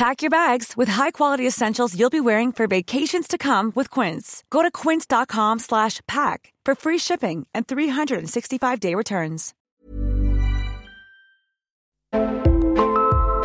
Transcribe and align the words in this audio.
Pack 0.00 0.22
your 0.22 0.30
bags 0.30 0.78
with 0.78 0.88
high-quality 0.88 1.46
essentials 1.46 1.94
you'll 1.94 2.08
be 2.10 2.20
wearing 2.20 2.52
for 2.52 2.66
vacations 2.66 3.28
to 3.28 3.36
come 3.36 3.70
with 3.76 3.90
Quince. 3.90 4.42
Go 4.48 4.62
to 4.62 4.70
quince.com 4.70 5.58
slash 5.58 6.00
pack 6.08 6.54
for 6.64 6.74
free 6.74 6.96
shipping 6.96 7.46
and 7.52 7.66
365-day 7.66 8.94
returns. 8.94 9.52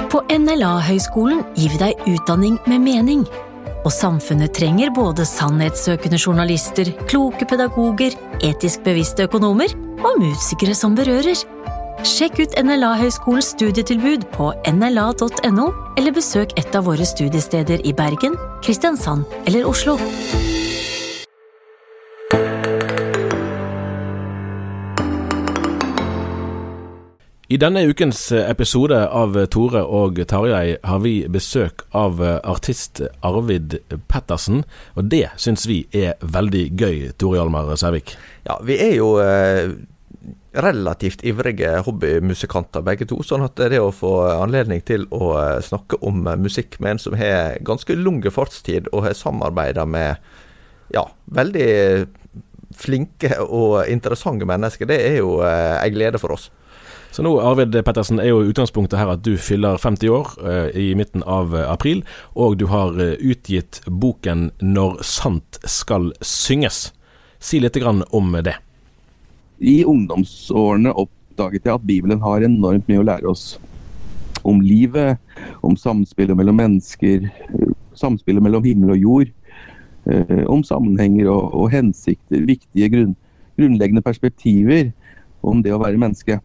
På 0.10 0.22
NLA-høyskolen 0.32 1.44
gir 1.60 1.76
vi 1.76 1.82
deg 1.82 2.08
utdanning 2.08 2.56
med 2.72 2.88
mening. 2.88 3.28
Og 3.84 3.92
samfunnet 3.92 4.56
trenger 4.56 4.96
både 4.96 5.28
sannhetssøkende 5.28 6.22
journalister, 6.24 6.94
kloke 7.12 7.44
pedagoger, 7.44 8.16
etisk 8.40 8.88
bevisste 8.88 9.28
økonomer 9.28 9.76
og 10.08 10.24
musikere 10.24 10.76
som 10.76 10.96
berører. 10.96 11.36
Sjekk 12.06 12.38
ut 12.38 12.52
NLA-høgskolens 12.62 13.48
studietilbud 13.56 14.28
på 14.30 14.52
nla.no, 14.70 15.64
eller 15.98 16.14
besøk 16.14 16.52
et 16.54 16.76
av 16.78 16.86
våre 16.86 17.02
studiesteder 17.02 17.82
i 17.82 17.94
Bergen, 17.98 18.36
Kristiansand 18.62 19.26
eller 19.50 19.66
Oslo. 19.66 19.96
I 27.50 27.58
denne 27.62 27.88
ukens 27.90 28.28
episode 28.38 29.02
av 29.10 29.40
Tore 29.50 29.82
og 29.82 30.22
Tarjei 30.30 30.78
har 30.86 31.02
vi 31.02 31.16
besøk 31.26 31.88
av 31.98 32.22
artist 32.22 33.02
Arvid 33.26 33.80
Pettersen, 34.14 34.62
og 34.94 35.10
det 35.10 35.32
syns 35.42 35.66
vi 35.66 35.82
er 35.90 36.22
veldig 36.22 36.64
gøy, 36.78 37.04
Tore 37.18 37.42
Hjalmar 37.42 37.74
Sævik. 37.82 38.14
Ja, 38.46 38.62
vi 38.62 38.78
er 38.78 38.96
jo 39.00 39.12
eh, 39.26 39.74
relativt 40.66 41.24
ivrige 41.28 41.72
hobbymusikanter 41.86 42.84
begge 42.86 43.08
to, 43.10 43.20
sånn 43.24 43.46
at 43.46 43.60
det 43.60 43.82
å 43.82 43.94
få 43.94 44.14
anledning 44.38 44.84
til 44.88 45.08
å 45.16 45.36
eh, 45.40 45.62
snakke 45.66 46.00
om 46.06 46.24
musikk 46.42 46.80
med 46.80 46.96
en 46.96 47.04
som 47.06 47.18
har 47.20 47.60
ganske 47.66 47.98
lang 48.00 48.22
fartstid, 48.32 48.92
og 48.94 49.08
har 49.08 49.18
samarbeida 49.18 49.86
med 49.86 50.22
ja, 50.94 51.08
veldig 51.26 51.70
flinke 52.76 53.40
og 53.46 53.88
interessante 53.92 54.48
mennesker, 54.48 54.88
det 54.90 55.00
er 55.08 55.18
jo 55.22 55.40
ei 55.46 55.90
en 55.90 55.96
glede 55.96 56.22
for 56.22 56.36
oss. 56.36 56.50
Så 57.16 57.24
nå, 57.24 57.32
Arvid 57.40 57.72
Pettersen, 57.88 58.20
er 58.20 58.34
jo 58.34 58.42
utgangspunktet 58.44 59.00
her 59.00 59.14
at 59.14 59.22
du 59.24 59.38
fyller 59.40 59.80
50 59.80 60.12
år 60.12 60.34
eh, 60.44 60.66
i 60.76 60.88
midten 61.00 61.24
av 61.24 61.54
eh, 61.56 61.64
april, 61.72 62.02
og 62.36 62.58
du 62.60 62.66
har 62.68 62.98
eh, 63.00 63.16
utgitt 63.24 63.80
boken 63.88 64.50
'Når 64.60 65.00
sant 65.00 65.60
skal 65.64 66.12
synges'. 66.20 66.92
Si 67.40 67.62
litt 67.64 67.80
grann 67.80 68.04
om 68.12 68.36
det. 68.44 68.58
I 69.60 69.84
ungdomsårene 69.88 70.92
oppdaget 70.92 71.66
jeg 71.68 71.76
at 71.76 71.86
Bibelen 71.88 72.22
har 72.24 72.44
enormt 72.44 72.88
mye 72.90 73.02
å 73.02 73.08
lære 73.08 73.30
oss. 73.30 73.58
Om 74.46 74.60
livet, 74.62 75.18
om 75.66 75.76
samspillet 75.80 76.38
mellom 76.38 76.58
mennesker, 76.60 77.30
samspillet 77.98 78.44
mellom 78.44 78.66
himmel 78.66 78.96
og 78.96 79.02
jord. 79.02 79.32
eh, 80.06 80.44
Om 80.48 80.64
sammenhenger 80.64 81.30
og, 81.32 81.54
og 81.56 81.72
hensikter, 81.72 82.44
viktige 82.46 82.90
grunn, 82.90 83.16
grunnleggende 83.58 84.04
perspektiver 84.06 84.92
om 85.42 85.64
det 85.64 85.74
å 85.74 85.80
være 85.82 85.98
menneske. 85.98 86.40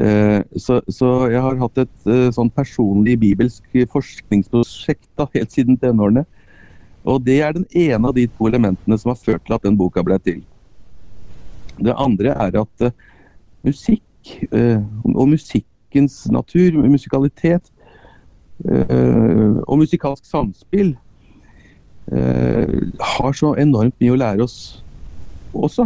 Eh, 0.00 0.42
Så, 0.56 0.80
så 0.88 1.28
jeg 1.28 1.42
har 1.42 1.58
hatt 1.60 1.82
et 1.82 2.06
eh, 2.06 2.30
sånn 2.32 2.50
personlig 2.50 3.18
bibelsk 3.20 3.64
forskningsprosjekt 3.90 5.08
da, 5.18 5.26
helt 5.34 5.50
siden 5.52 5.76
tenårene. 5.76 6.24
Og 7.04 7.20
det 7.24 7.40
er 7.42 7.52
den 7.56 7.66
ene 7.74 8.08
av 8.08 8.14
de 8.14 8.26
to 8.28 8.46
elementene 8.48 8.96
som 9.00 9.10
har 9.10 9.20
ført 9.20 9.44
til 9.44 9.56
at 9.56 9.64
den 9.64 9.76
boka 9.76 10.02
ble 10.04 10.18
til. 10.20 10.40
Det 11.80 11.96
andre 11.96 12.34
er 12.34 12.58
at 12.60 12.86
eh, 12.86 12.96
musikk 13.64 14.32
eh, 14.52 14.80
og 15.14 15.28
musikkens 15.28 16.26
natur, 16.32 16.82
musikalitet 16.88 17.70
eh, 18.68 19.56
og 19.66 19.78
musikalsk 19.84 20.24
samspill 20.26 20.96
har 22.10 23.34
så 23.38 23.52
enormt 23.62 23.94
mye 24.02 24.10
å 24.10 24.16
lære 24.18 24.42
oss 24.42 24.82
også. 25.54 25.84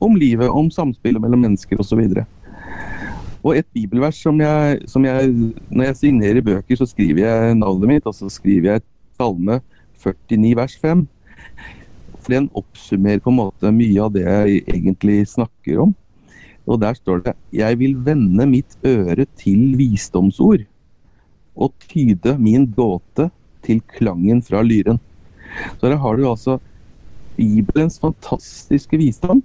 Om 0.00 0.14
livet, 0.16 0.48
om 0.48 0.70
samspillet 0.72 1.20
mellom 1.20 1.42
mennesker 1.44 1.76
osv. 1.82 2.00
Og 3.42 3.58
et 3.58 3.66
bibelvers 3.76 4.16
som 4.22 4.40
jeg, 4.40 4.78
som 4.88 5.04
jeg 5.04 5.28
Når 5.68 5.84
jeg 5.84 5.96
signerer 5.96 6.46
bøker, 6.46 6.78
så 6.78 6.86
skriver 6.88 7.20
jeg 7.20 7.58
navnet 7.58 7.90
mitt, 7.90 8.06
og 8.06 8.14
så 8.16 8.30
skriver 8.32 8.72
jeg 8.72 8.86
Salme 9.18 9.60
49 10.00 10.56
vers 10.56 10.78
5. 10.80 11.04
Den 12.28 12.50
oppsummerer 12.56 13.22
på 13.24 13.32
en 13.32 13.40
måte 13.40 13.72
mye 13.72 14.02
av 14.04 14.12
det 14.14 14.24
jeg 14.26 14.62
egentlig 14.68 15.22
snakker 15.30 15.82
om. 15.86 15.94
Og 16.68 16.80
der 16.82 16.96
står 16.98 17.22
det 17.24 17.34
Jeg 17.56 17.78
vil 17.80 17.96
vende 18.04 18.44
mitt 18.48 18.76
øre 18.84 19.24
til 19.40 19.76
visdomsord 19.78 20.66
og 21.58 21.72
tyde 21.90 22.36
min 22.38 22.68
gåte 22.70 23.30
til 23.66 23.80
klangen 23.96 24.42
fra 24.44 24.60
lyren. 24.62 25.00
Så 25.80 25.88
her 25.88 25.96
har 25.98 26.16
du 26.16 26.28
altså 26.28 26.58
Bibelens 27.38 27.98
fantastiske 27.98 28.98
visdom, 28.98 29.42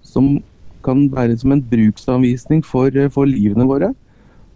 som 0.00 0.38
kan 0.84 1.08
være 1.12 1.36
som 1.36 1.52
en 1.52 1.62
bruksanvisning 1.62 2.62
for, 2.64 2.92
for 3.12 3.28
livene 3.28 3.66
våre. 3.68 3.92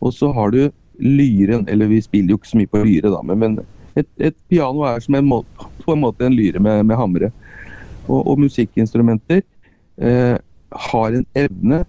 Og 0.01 0.15
så 0.17 0.33
har 0.33 0.53
du 0.53 0.71
lyren, 1.01 1.67
eller 1.69 1.91
vi 1.91 2.01
spiller 2.05 2.33
jo 2.33 2.41
ikke 2.41 2.53
så 2.53 2.61
mye 2.61 2.73
på 2.73 2.85
lyre, 2.87 3.13
da, 3.13 3.21
men 3.35 3.59
et, 3.99 4.09
et 4.19 4.37
piano 4.49 4.85
er 4.89 5.03
som 5.05 5.17
en 5.19 5.29
måte, 5.29 5.69
på 5.85 5.95
en 5.95 6.03
måte 6.05 6.27
en 6.27 6.37
lyre 6.37 6.61
med, 6.63 6.85
med 6.89 6.99
hamre. 6.99 7.33
Og, 8.09 8.21
og 8.21 8.41
musikkinstrumenter 8.43 9.43
eh, 10.01 10.37
har 10.89 11.17
en 11.17 11.27
evne 11.39 11.83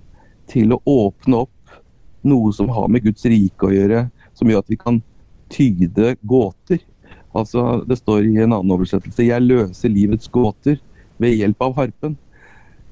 til 0.52 0.76
å 0.76 0.82
åpne 0.90 1.44
opp 1.46 1.78
noe 2.24 2.54
som 2.56 2.70
har 2.72 2.90
med 2.92 3.04
Guds 3.04 3.26
rike 3.28 3.68
å 3.68 3.74
gjøre, 3.74 4.08
som 4.36 4.50
gjør 4.50 4.64
at 4.64 4.72
vi 4.72 4.80
kan 4.80 5.00
tyde 5.54 6.16
gåter. 6.22 6.82
Altså, 7.34 7.84
Det 7.88 7.98
står 8.00 8.28
i 8.30 8.38
en 8.44 8.54
annen 8.54 8.76
oversettelse 8.76 9.26
'Jeg 9.26 9.42
løser 9.42 9.90
livets 9.90 10.28
gåter 10.28 10.80
ved 11.18 11.38
hjelp 11.38 11.62
av 11.62 11.76
harpen'. 11.76 12.18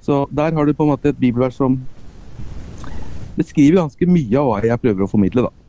Så 0.02 0.26
der 0.32 0.54
har 0.54 0.66
du 0.66 0.74
på 0.74 0.84
en 0.84 0.90
måte 0.90 1.10
et 1.10 1.20
bibelvers 1.20 1.54
som 1.54 1.80
beskriver 3.38 3.82
ganske 3.82 4.06
mye 4.08 4.38
av 4.40 4.48
hva 4.48 4.62
jeg 4.66 4.82
prøver 4.82 5.06
å 5.06 5.10
formidle. 5.10 5.44
da. 5.44 5.61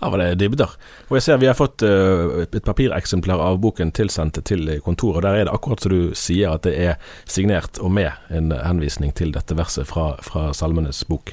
Her 0.00 0.12
var 0.12 0.20
det 0.20 0.38
dybder. 0.42 0.72
Og 1.08 1.16
jeg 1.16 1.24
ser 1.24 1.40
vi 1.40 1.48
har 1.48 1.56
fått 1.56 1.84
uh, 1.86 2.42
et 2.44 2.58
papireksemplar 2.64 3.40
av 3.40 3.60
boken 3.62 3.92
tilsendt 3.96 4.38
til 4.48 4.68
kontoret. 4.84 5.24
Der 5.24 5.40
er 5.40 5.48
det 5.48 5.54
akkurat 5.56 5.80
som 5.80 5.94
du 5.94 6.12
sier, 6.18 6.52
at 6.52 6.66
det 6.66 6.74
er 6.76 6.98
signert 7.24 7.80
og 7.80 7.94
med 7.96 8.12
en 8.28 8.52
henvisning 8.52 9.14
til 9.16 9.32
dette 9.34 9.56
verset 9.56 9.88
fra, 9.88 10.10
fra 10.26 10.50
Salmenes 10.56 11.00
bok. 11.08 11.32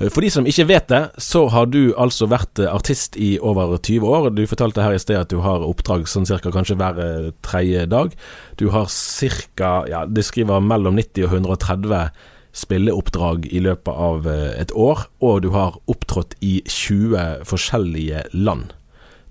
Uh, 0.00 0.08
for 0.08 0.24
de 0.24 0.32
som 0.32 0.48
ikke 0.48 0.68
vet 0.70 0.88
det, 0.92 1.02
så 1.20 1.44
har 1.52 1.68
du 1.68 1.92
altså 2.00 2.30
vært 2.30 2.62
artist 2.70 3.20
i 3.20 3.34
over 3.38 3.76
20 3.76 4.08
år. 4.08 4.32
Du 4.32 4.46
fortalte 4.48 4.84
her 4.84 4.96
i 4.96 5.02
sted 5.02 5.20
at 5.20 5.32
du 5.32 5.42
har 5.44 5.66
oppdrag 5.66 6.08
sånn 6.08 6.28
cirka 6.28 6.52
kanskje 6.54 6.78
hver 6.80 7.32
tredje 7.44 7.86
dag. 7.90 8.16
Du 8.60 8.70
har 8.72 8.88
ca. 8.90 9.72
Ja, 9.90 10.04
det 10.08 10.24
skriver 10.28 10.60
mellom 10.64 10.96
90 10.96 11.28
og 11.28 11.34
130 11.36 12.10
spilleoppdrag 12.56 13.46
i 13.50 13.62
løpet 13.62 13.94
av 13.94 14.26
eh, 14.28 14.50
et 14.60 14.72
år, 14.72 15.06
og 15.22 15.42
du 15.44 15.50
har 15.54 15.78
opptrådt 15.90 16.34
i 16.40 16.60
20 16.66 17.46
forskjellige 17.48 18.24
land. 18.34 18.72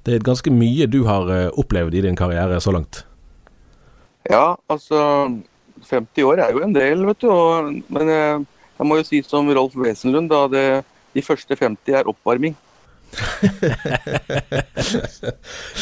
Det 0.07 0.15
er 0.15 0.25
ganske 0.25 0.51
mye 0.53 0.87
du 0.89 1.03
har 1.07 1.29
eh, 1.33 1.49
opplevd 1.59 1.97
i 1.99 2.03
din 2.07 2.17
karriere 2.19 2.61
så 2.63 2.73
langt? 2.75 3.03
Ja, 4.29 4.55
altså 4.69 5.01
50 5.89 6.23
år 6.23 6.39
er 6.43 6.55
jo 6.55 6.63
en 6.63 6.73
del, 6.75 7.05
vet 7.07 7.21
du. 7.21 7.29
Og, 7.33 7.73
men 7.91 8.07
jeg, 8.07 8.39
eh, 8.39 8.47
jeg, 8.79 8.87
må 8.87 8.97
jo 8.99 9.07
si 9.07 9.21
som 9.25 9.49
Rolf 9.51 9.75
Wesenlund, 9.75 10.29
da. 10.31 10.47
Det, 10.51 10.65
de 11.15 11.21
første 11.25 11.55
50 11.55 11.99
er 11.99 12.09
oppvarming. 12.09 12.55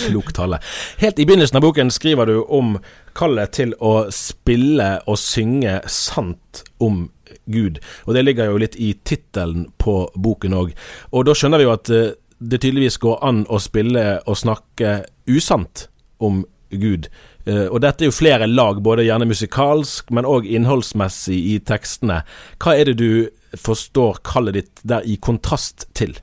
Klokt 0.07 0.35
tale. 0.35 0.59
Helt 1.01 1.19
i 1.19 1.25
begynnelsen 1.27 1.57
av 1.59 1.65
boken 1.65 1.91
skriver 1.91 2.25
du 2.29 2.39
om 2.43 2.77
kallet 3.17 3.51
til 3.57 3.75
å 3.83 4.07
spille 4.15 5.01
og 5.05 5.19
synge 5.19 5.81
sant 5.91 6.63
om 6.79 7.09
Gud. 7.45 7.79
Og 8.05 8.15
det 8.17 8.25
ligger 8.25 8.51
jo 8.51 8.61
litt 8.61 8.75
i 8.79 8.93
tittelen 9.03 9.67
på 9.77 9.99
boken 10.15 10.55
òg. 10.57 10.73
Og 11.11 11.27
da 11.27 11.35
skjønner 11.37 11.61
vi 11.61 11.67
jo 11.67 11.73
at 11.75 11.91
eh, 11.93 12.13
det 12.37 12.61
tydeligvis 12.61 12.99
går 13.01 13.23
an 13.25 13.45
å 13.49 13.59
spille 13.61 14.05
og 14.25 14.37
snakke 14.37 14.99
usant 15.29 15.87
om 16.23 16.43
Gud. 16.69 17.09
Eh, 17.47 17.65
og 17.65 17.81
dette 17.83 18.03
er 18.03 18.11
jo 18.11 18.17
flere 18.17 18.47
lag, 18.49 18.81
både 18.83 19.07
gjerne 19.07 19.29
musikalsk, 19.29 20.11
men 20.13 20.27
òg 20.27 20.47
innholdsmessig 20.49 21.39
i 21.53 21.57
tekstene. 21.63 22.21
Hva 22.61 22.75
er 22.77 22.91
det 22.91 22.97
du 23.01 23.57
forstår 23.57 24.21
kallet 24.27 24.59
ditt 24.59 24.81
der 24.87 25.05
i 25.07 25.17
kontrast 25.17 25.87
til? 25.97 26.17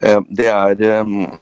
Eh, 0.00 0.20
det 0.30 0.50
er 0.50 1.38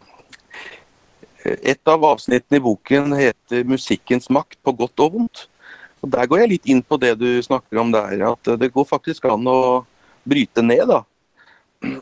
Et 1.48 1.88
av 1.88 2.02
avsnittene 2.04 2.58
i 2.58 2.60
boken 2.60 3.12
heter 3.16 3.64
'Musikkens 3.64 4.28
makt 4.28 4.58
på 4.62 4.72
godt 4.72 5.00
og 5.00 5.12
vondt'. 5.14 5.46
Og 6.02 6.10
Der 6.10 6.26
går 6.26 6.44
jeg 6.44 6.52
litt 6.54 6.66
inn 6.70 6.82
på 6.82 6.98
det 7.00 7.14
du 7.18 7.28
snakker 7.42 7.80
om 7.82 7.92
der, 7.92 8.22
at 8.32 8.52
det 8.60 8.72
går 8.74 8.86
faktisk 8.86 9.24
an 9.30 9.46
å 9.50 9.60
bryte 10.28 10.62
ned. 10.62 10.86
da. 10.88 11.02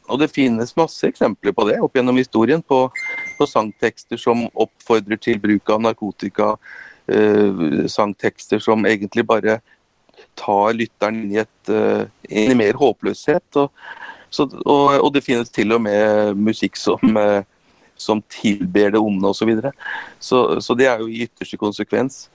Og 0.09 0.21
det 0.21 0.33
finnes 0.33 0.77
masse 0.77 1.09
eksempler 1.09 1.53
på 1.53 1.67
det 1.69 1.79
opp 1.85 1.97
gjennom 1.97 2.17
historien, 2.17 2.63
på, 2.63 2.87
på 3.39 3.49
sangtekster 3.49 4.21
som 4.21 4.47
oppfordrer 4.55 5.21
til 5.21 5.41
bruk 5.41 5.71
av 5.71 5.83
narkotika. 5.85 6.55
Eh, 7.07 7.87
sangtekster 7.93 8.59
som 8.63 8.87
egentlig 8.89 9.27
bare 9.27 9.61
tar 10.37 10.73
lytteren 10.77 11.23
inn 11.23 11.35
i, 11.35 11.41
et, 11.43 11.71
uh, 11.73 12.07
inn 12.29 12.55
i 12.55 12.59
mer 12.59 12.79
håpløshet. 12.81 13.59
Og, 13.61 13.71
så, 14.31 14.47
og, 14.65 14.97
og, 15.01 15.11
det 15.15 15.25
finnes 15.25 15.53
til 15.53 15.75
og 15.77 15.83
med 15.85 16.37
musikk 16.41 16.79
som, 16.81 17.01
uh, 17.17 17.43
som 17.97 18.23
tilber 18.33 18.95
det 18.95 19.03
onde 19.03 19.33
osv. 19.33 19.53
Så, 19.61 19.71
så 20.21 20.61
Så 20.61 20.79
det 20.79 20.89
er 20.91 21.03
jo 21.03 21.09
i 21.09 21.25
ytterste 21.27 21.61
konsekvens. 21.61 22.27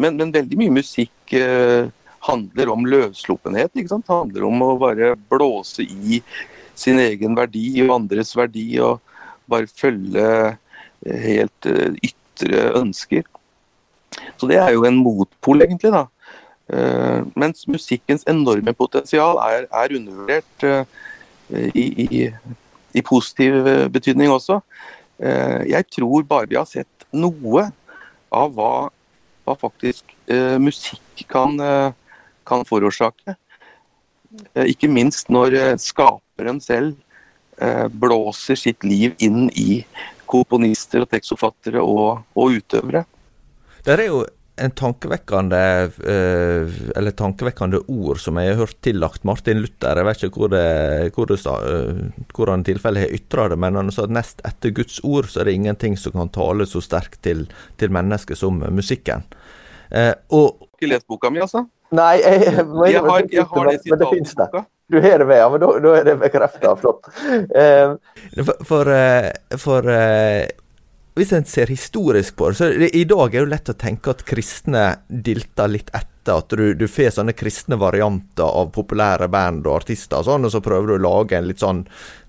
Men, 0.00 0.16
men 0.16 0.32
veldig 0.34 0.58
mye 0.58 0.76
musikk 0.80 1.34
eh, 1.36 1.90
handler 2.26 2.72
om 2.72 2.86
løssluppenhet. 2.88 3.72
ikke? 3.74 4.00
Handler 4.08 4.46
om 4.48 4.64
å 4.64 4.72
bare 4.80 5.14
blåse 5.30 5.84
i 5.84 6.20
sin 6.78 7.00
egen 7.02 7.36
verdi 7.36 7.66
og 7.84 7.94
andres 7.98 8.32
verdi, 8.36 8.68
og 8.80 9.00
bare 9.50 9.68
følge 9.68 10.26
eh, 10.50 11.20
helt 11.26 11.68
eh, 11.68 11.98
ytre 12.10 12.70
ønsker. 12.80 13.26
Så 14.40 14.48
det 14.50 14.58
er 14.60 14.74
jo 14.74 14.86
en 14.88 14.98
motpol, 15.00 15.66
egentlig. 15.66 15.92
da. 15.94 16.06
Uh, 16.70 17.26
mens 17.34 17.64
musikkens 17.66 18.22
enorme 18.30 18.70
potensial 18.78 19.40
er, 19.42 19.64
er 19.74 19.94
undervurdert 19.96 20.62
uh, 20.62 20.84
i, 21.50 21.82
i, 22.04 22.20
i, 22.94 23.02
positiv 23.02 23.66
betydning 23.90 24.30
også. 24.30 24.60
Uh, 25.18 25.66
jeg 25.66 25.88
tror 25.90 26.22
bare 26.30 26.46
vi 26.46 26.58
har 26.60 26.68
sett 26.70 27.08
noe 27.10 27.64
av 28.30 28.54
hva 28.54 28.70
hva 29.50 29.58
faktisk 29.58 30.14
eh, 30.30 30.56
musikk 30.62 31.24
kan, 31.30 31.58
eh, 31.60 31.92
kan 32.46 32.64
forårsake. 32.68 33.36
Eh, 34.54 34.66
ikke 34.70 34.90
minst 34.90 35.30
når 35.32 35.58
eh, 35.58 35.76
skaperen 35.80 36.62
selv 36.62 36.98
blåser 37.92 38.56
sitt 38.56 38.86
liv 38.88 39.12
inn 39.20 39.50
i 39.52 39.82
komponister 40.24 41.02
og 41.04 41.10
tekstforfattere 41.12 41.82
og, 41.84 42.22
og 42.32 42.54
utøvere. 42.56 43.02
Det 43.84 43.92
er 43.92 44.06
jo 44.06 44.22
en 44.64 44.72
tankevekkende 44.72 45.58
eller 46.00 47.14
tankevekkende 47.18 47.82
ord 47.92 48.22
som 48.22 48.40
jeg 48.40 48.54
har 48.54 48.62
hørt 48.62 48.78
tillagt 48.80 49.26
Martin 49.28 49.60
Luther. 49.60 50.00
Jeg 50.00 50.08
vet 50.08 50.24
ikke 50.24 50.40
hvor 50.40 50.52
det, 50.54 50.64
hvor 51.18 51.28
det, 51.28 51.38
uh, 51.44 52.24
hvordan 52.32 52.64
tilfellet 52.64 53.04
har 53.04 53.16
ytra 53.20 53.50
det, 53.52 53.60
men 53.60 53.76
han 53.76 53.92
sa 53.92 54.06
at 54.08 54.16
nest 54.16 54.40
etter 54.48 54.72
Guds 54.80 55.02
ord 55.04 55.28
så 55.28 55.42
er 55.42 55.50
det 55.50 55.58
ingenting 55.58 56.00
som 56.00 56.16
kan 56.16 56.32
tale 56.32 56.64
så 56.64 56.80
sterkt 56.80 57.20
til, 57.28 57.44
til 57.76 57.92
mennesket 57.92 58.40
som 58.40 58.64
musikken. 58.72 59.28
Uh, 59.90 60.14
og 60.30 60.68
Ikke 60.78 60.92
lest 60.94 61.06
boka 61.10 61.30
mi, 61.30 61.42
altså? 61.42 61.64
Nei, 61.90 62.20
jeg, 62.22 62.44
jeg, 62.46 62.54
jeg, 62.54 63.02
har, 63.02 63.24
jeg 63.32 63.46
har 63.50 63.70
det 63.70 63.80
sitatet 63.82 64.20
i 64.20 64.36
boka. 64.38 64.64
Du 64.90 64.98
har 65.02 65.22
det 65.22 65.26
med, 65.26 65.38
ja, 65.38 65.48
men 65.50 65.62
da, 65.62 65.92
er 65.94 66.06
det 66.06 66.16
bekrefta. 66.18 66.72
Flott. 66.78 67.10
for, 68.42 68.64
for, 68.66 68.90
for 69.64 69.90
hvis 71.18 71.32
en 71.34 71.46
ser 71.48 71.70
historisk 71.72 72.36
på 72.38 72.50
det, 72.50 72.58
så 72.58 72.70
det, 72.70 72.92
i 72.96 73.06
dag 73.08 73.34
er 73.34 73.44
det 73.44 73.54
lett 73.54 73.72
å 73.72 73.78
tenke 73.78 74.14
at 74.14 74.24
kristne 74.28 74.84
dilter 75.08 75.70
litt 75.70 75.90
etter. 75.90 76.06
At 76.30 76.52
du, 76.52 76.74
du 76.76 76.84
får 76.86 77.14
sånne 77.16 77.32
kristne 77.34 77.74
varianter 77.80 78.44
av 78.44 78.68
populære 78.74 79.26
band 79.32 79.64
og 79.66 79.80
artister 79.80 80.20
og 80.20 80.28
sånn, 80.28 80.44
og 80.46 80.52
så 80.52 80.60
prøver 80.62 80.92
du 80.92 80.94
å 80.94 81.00
lage 81.02 81.34
en 81.34 81.48
litt 81.48 81.62
sånn, 81.64 81.80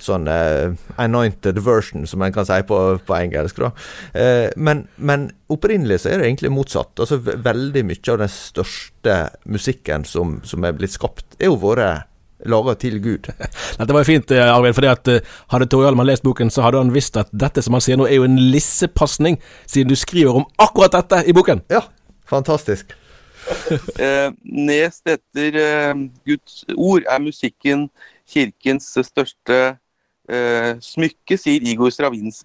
sånn 0.01 0.25
uh, 0.31 0.71
anointed 0.95 1.59
version, 1.61 2.07
som 2.09 2.23
en 2.23 2.33
kan 2.33 2.47
si 2.47 2.57
på, 2.65 2.79
på 3.05 3.17
engelsk. 3.19 3.59
da. 3.61 3.69
Uh, 4.15 4.47
men, 4.55 4.85
men, 4.95 5.27
opprinnelig 5.51 5.99
så 6.01 6.13
er 6.13 6.21
det 6.23 6.31
egentlig 6.31 6.53
motsatt. 6.55 6.95
Altså 7.03 7.19
Veldig 7.21 7.83
mye 7.91 8.15
av 8.15 8.23
den 8.23 8.31
største 8.33 9.17
musikken 9.43 10.07
som, 10.07 10.39
som 10.47 10.65
er 10.65 10.79
blitt 10.79 10.95
skapt, 10.95 11.35
er 11.37 11.51
jo 11.51 11.59
vært 11.61 12.07
laga 12.49 12.75
til 12.79 12.99
Gud. 13.03 13.29
Dette 13.77 13.93
var 13.93 14.03
jo 14.03 14.09
fint, 14.09 14.31
eh, 14.31 14.53
Arvid. 14.55 14.73
fordi 14.77 14.91
at 14.91 15.11
eh, 15.11 15.35
Hadde 15.51 15.67
Tore 15.69 15.87
Hjalmar 15.87 16.07
lest 16.09 16.23
boken, 16.23 16.51
så 16.53 16.65
hadde 16.65 16.81
han 16.81 16.93
visst 16.93 17.17
at 17.17 17.29
dette 17.31 17.61
som 17.61 17.77
han 17.77 17.83
sier 17.83 17.99
nå, 17.99 18.07
er 18.07 18.21
jo 18.21 18.27
en 18.27 18.39
lissepasning, 18.53 19.39
siden 19.69 19.91
du 19.91 19.97
skriver 19.99 20.41
om 20.41 20.47
akkurat 20.61 20.95
dette 20.99 21.23
i 21.27 21.35
boken. 21.35 21.63
Ja, 21.71 21.85
fantastisk. 22.29 22.95
eh, 24.05 24.29
nest 24.43 25.07
etter 25.09 25.57
eh, 25.57 25.93
Guds 26.27 26.63
ord 26.75 27.05
er 27.09 27.21
musikken 27.23 27.87
kirkens 28.29 28.91
største 29.07 29.59
eh, 30.29 30.73
smykke, 30.83 31.37
sier 31.39 31.65
Igor 31.67 31.91
Stravins. 31.93 32.43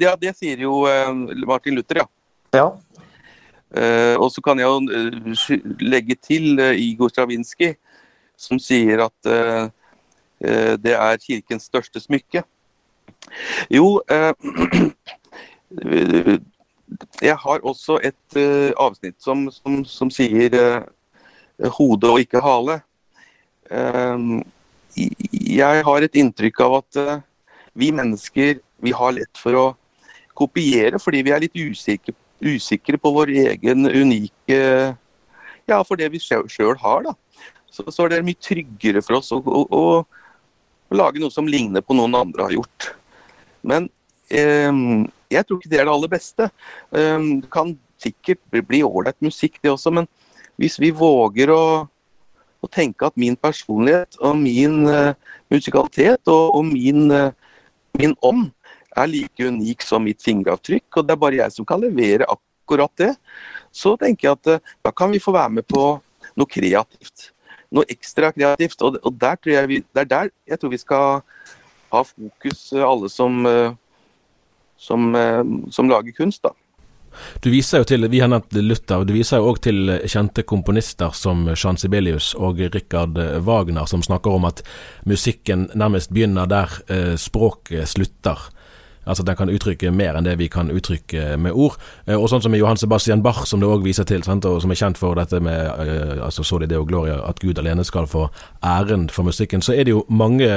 Ja, 0.00 0.14
det 0.20 0.34
sier 0.38 0.60
jo 0.66 0.84
eh, 0.90 1.10
Martin 1.48 1.78
Luther, 1.78 2.04
ja. 2.04 2.08
ja. 2.54 2.68
og 4.20 4.28
så 4.30 4.42
kan 4.44 4.60
jeg 4.60 4.68
jo 4.68 5.64
legge 5.82 6.14
til 6.22 6.60
Igor 6.60 7.10
Stravinskij 7.10 7.74
som 8.36 8.58
sier 8.62 9.04
at 9.04 9.30
uh, 9.30 9.68
det 10.80 10.92
er 10.92 11.20
kirkens 11.22 11.68
største 11.70 12.00
smykke. 12.02 12.42
Jo, 13.72 14.00
uh, 14.10 14.32
jeg 17.28 17.36
har 17.44 17.64
også 17.64 17.98
et 18.04 18.36
avsnitt 18.78 19.16
som, 19.22 19.46
som, 19.50 19.80
som 19.88 20.10
sier 20.12 20.52
hode 21.78 22.10
og 22.10 22.20
ikke 22.22 22.42
hale. 22.44 22.76
jeg 24.94 25.84
har 25.88 26.04
et 26.04 26.18
inntrykk 26.20 26.60
av 26.60 26.76
at 26.78 27.00
vi 27.72 27.90
mennesker 27.90 28.60
vi 28.84 28.92
har 28.94 29.16
lett 29.16 29.40
for 29.40 29.58
å 29.58 29.64
kopiere 30.36 31.00
fordi 31.02 31.22
vi 31.26 31.32
er 31.34 31.42
litt 31.42 31.56
usikre, 31.56 32.14
usikre 32.44 33.00
på 33.00 33.14
vår 33.14 33.32
egen 33.48 33.88
unike 33.88 34.60
Ja, 35.64 35.78
for 35.80 35.96
det 35.96 36.10
vi 36.12 36.20
sjøl 36.20 36.76
har, 36.76 37.06
da 37.06 37.14
så, 37.74 37.86
så, 37.90 38.04
er 38.04 38.14
det 38.14 38.26
mye 38.26 38.38
tryggere 38.38 39.02
for 39.04 39.18
oss 39.18 39.32
å, 39.34 39.40
å, 39.42 39.64
å, 39.74 40.94
lage 40.94 41.18
noe 41.18 41.32
som 41.34 41.48
ligner 41.50 41.82
på 41.82 41.96
noen 41.98 42.14
andre 42.14 42.46
har 42.46 42.54
gjort. 42.54 42.90
Men 43.66 43.88
eh, 44.30 44.70
jeg 45.34 45.46
tror 45.46 45.58
ikke 45.58 45.72
det 45.72 45.80
er 45.80 45.88
det 45.88 45.94
aller 45.96 46.12
beste. 46.12 46.50
Eh, 46.94 47.26
det 47.42 47.50
kan 47.52 47.74
sikkert 48.04 48.42
bli 48.68 48.84
ålreit 48.86 49.18
musikk, 49.24 49.58
det 49.62 49.72
også, 49.72 49.92
men 49.94 50.08
hvis 50.60 50.78
vi 50.78 50.92
våger 50.94 51.50
å, 51.50 51.64
å 52.62 52.70
tenke 52.70 53.08
at 53.08 53.16
min 53.20 53.36
personlighet 53.36 54.18
og 54.22 54.36
min 54.38 54.84
uh, 54.86 55.16
musikalitet 55.52 56.30
og, 56.30 56.58
og 56.58 56.68
min, 56.68 57.08
uh, 57.10 57.32
min 57.98 58.14
ånd 58.22 58.52
er 58.94 59.10
like 59.10 59.48
unik 59.48 59.82
som 59.82 60.04
mitt 60.06 60.22
fingeravtrykk, 60.22 60.86
og 60.94 61.06
det 61.06 61.14
er 61.16 61.22
bare 61.24 61.40
jeg 61.40 61.56
som 61.56 61.66
kan 61.66 61.82
levere 61.82 62.28
akkurat 62.30 62.92
det, 63.00 63.12
så 63.74 63.96
tenker 63.98 64.28
jeg 64.28 64.38
at 64.38 64.52
uh, 64.54 64.74
da 64.86 64.94
kan 64.94 65.10
vi 65.10 65.22
få 65.22 65.34
være 65.34 65.56
med 65.58 65.66
på 65.66 65.88
noe 66.34 66.50
kreativt 66.50 67.32
noe 67.74 67.88
ekstra 67.90 68.32
kreativt. 68.34 68.82
Og, 68.86 68.98
og 69.02 69.16
der 69.20 69.38
tror 69.40 69.56
jeg 69.56 69.70
vi, 69.70 69.80
det 69.84 70.04
er 70.04 70.10
der 70.10 70.34
jeg 70.48 70.60
tror 70.60 70.74
vi 70.74 70.82
skal 70.82 71.24
ha 71.94 72.02
fokus, 72.02 72.68
eh, 72.72 72.84
alle 72.84 73.10
som 73.12 73.42
uh, 73.46 73.72
som, 74.76 75.14
som 75.70 75.88
lager 75.88 76.12
kunst. 76.12 76.42
da. 76.42 76.50
Du 77.40 77.50
viser 77.50 77.82
jo 77.82 77.84
til, 77.88 78.08
Vi 78.10 78.20
har 78.20 78.28
nevnt 78.28 78.52
Luther, 78.52 79.04
du 79.04 79.12
viser 79.14 79.40
jo 79.40 79.52
òg 79.52 79.60
til 79.62 79.92
kjente 80.10 80.42
komponister 80.42 81.14
som 81.14 81.46
Jean 81.54 81.78
Sibelius 81.78 82.32
og 82.34 82.58
Richard 82.58 83.18
Wagner, 83.46 83.86
som 83.86 84.02
snakker 84.02 84.34
om 84.34 84.48
at 84.48 84.64
musikken 85.06 85.68
nærmest 85.74 86.12
begynner 86.12 86.50
der 86.50 86.74
eh, 86.88 87.14
språket 87.16 87.88
slutter. 87.88 88.50
Altså 89.06 89.22
Den 89.22 89.36
kan 89.36 89.52
uttrykke 89.52 89.90
mer 89.94 90.16
enn 90.16 90.26
det 90.26 90.36
vi 90.40 90.48
kan 90.48 90.70
uttrykke 90.72 91.36
med 91.40 91.52
ord. 91.52 91.76
Eh, 92.06 92.16
og 92.16 92.28
sånn 92.32 92.42
som 92.44 92.54
Johan 92.56 92.80
Sebastian 92.80 93.22
Bach, 93.24 93.44
som 93.48 93.60
det 93.62 93.68
òg 93.68 93.84
viser 93.84 94.08
til, 94.08 94.24
sant? 94.26 94.46
og 94.48 94.60
som 94.62 94.72
er 94.72 94.80
kjent 94.80 95.00
for 95.00 95.18
dette 95.18 95.40
med 95.44 95.60
eh, 95.84 96.24
altså 96.24 96.44
Soli 96.46 96.68
Deo 96.70 96.86
Gloria, 96.88 97.20
at 97.28 97.42
Gud 97.42 97.58
alene 97.60 97.84
skal 97.84 98.08
få 98.10 98.28
æren 98.64 99.08
for 99.12 99.26
musikken, 99.28 99.62
så 99.62 99.76
er 99.76 99.84
det 99.84 99.94
jo 99.94 100.04
mange 100.08 100.50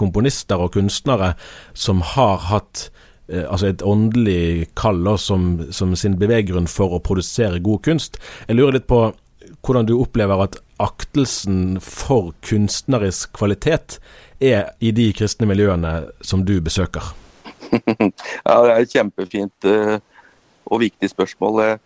komponister 0.00 0.60
og 0.60 0.74
kunstnere 0.76 1.34
som 1.74 2.02
har 2.14 2.46
hatt 2.50 2.88
eh, 3.28 3.44
altså 3.44 3.70
et 3.70 3.84
åndelig 3.86 4.70
kall 4.78 5.04
som, 5.18 5.72
som 5.72 5.96
sin 5.96 6.18
beveggrunn 6.20 6.68
for 6.70 6.96
å 6.96 7.02
produsere 7.04 7.62
god 7.64 7.84
kunst. 7.86 8.20
Jeg 8.48 8.60
lurer 8.60 8.80
litt 8.80 8.90
på 8.90 9.10
hvordan 9.66 9.88
du 9.88 9.96
opplever 9.98 10.40
at 10.44 10.58
aktelsen 10.80 11.80
for 11.84 12.32
kunstnerisk 12.46 13.34
kvalitet 13.36 13.98
er 14.40 14.72
i 14.80 14.92
de 14.96 15.10
kristne 15.16 15.48
miljøene 15.50 15.98
som 16.24 16.46
du 16.48 16.56
besøker? 16.64 17.12
ja, 18.46 18.54
Det 18.62 18.72
er 18.72 18.80
et 18.80 18.94
kjempefint 18.94 19.68
uh, 19.68 19.98
og 20.66 20.82
viktig 20.82 21.10
spørsmål. 21.10 21.78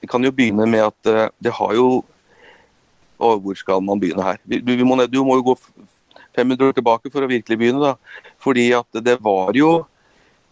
Vi 0.00 0.08
kan 0.10 0.24
jo 0.24 0.32
begynne 0.34 0.66
med 0.70 0.86
at 0.88 1.10
uh, 1.10 1.28
det 1.42 1.52
har 1.58 1.74
jo 1.76 2.02
Og 3.20 3.40
hvor 3.44 3.54
skal 3.54 3.82
man 3.84 4.00
begynne 4.00 4.24
her? 4.24 4.38
Du, 4.48 4.72
må, 4.84 4.96
du 5.04 5.20
må 5.24 5.34
jo 5.36 5.50
gå 5.50 5.54
500 6.36 6.70
år 6.70 6.72
tilbake 6.72 7.10
for 7.12 7.20
å 7.20 7.28
virkelig 7.28 7.58
begynne. 7.60 7.82
da. 7.82 8.22
Fordi 8.40 8.70
at 8.72 9.00
det 9.04 9.18
var 9.20 9.52
jo 9.52 9.84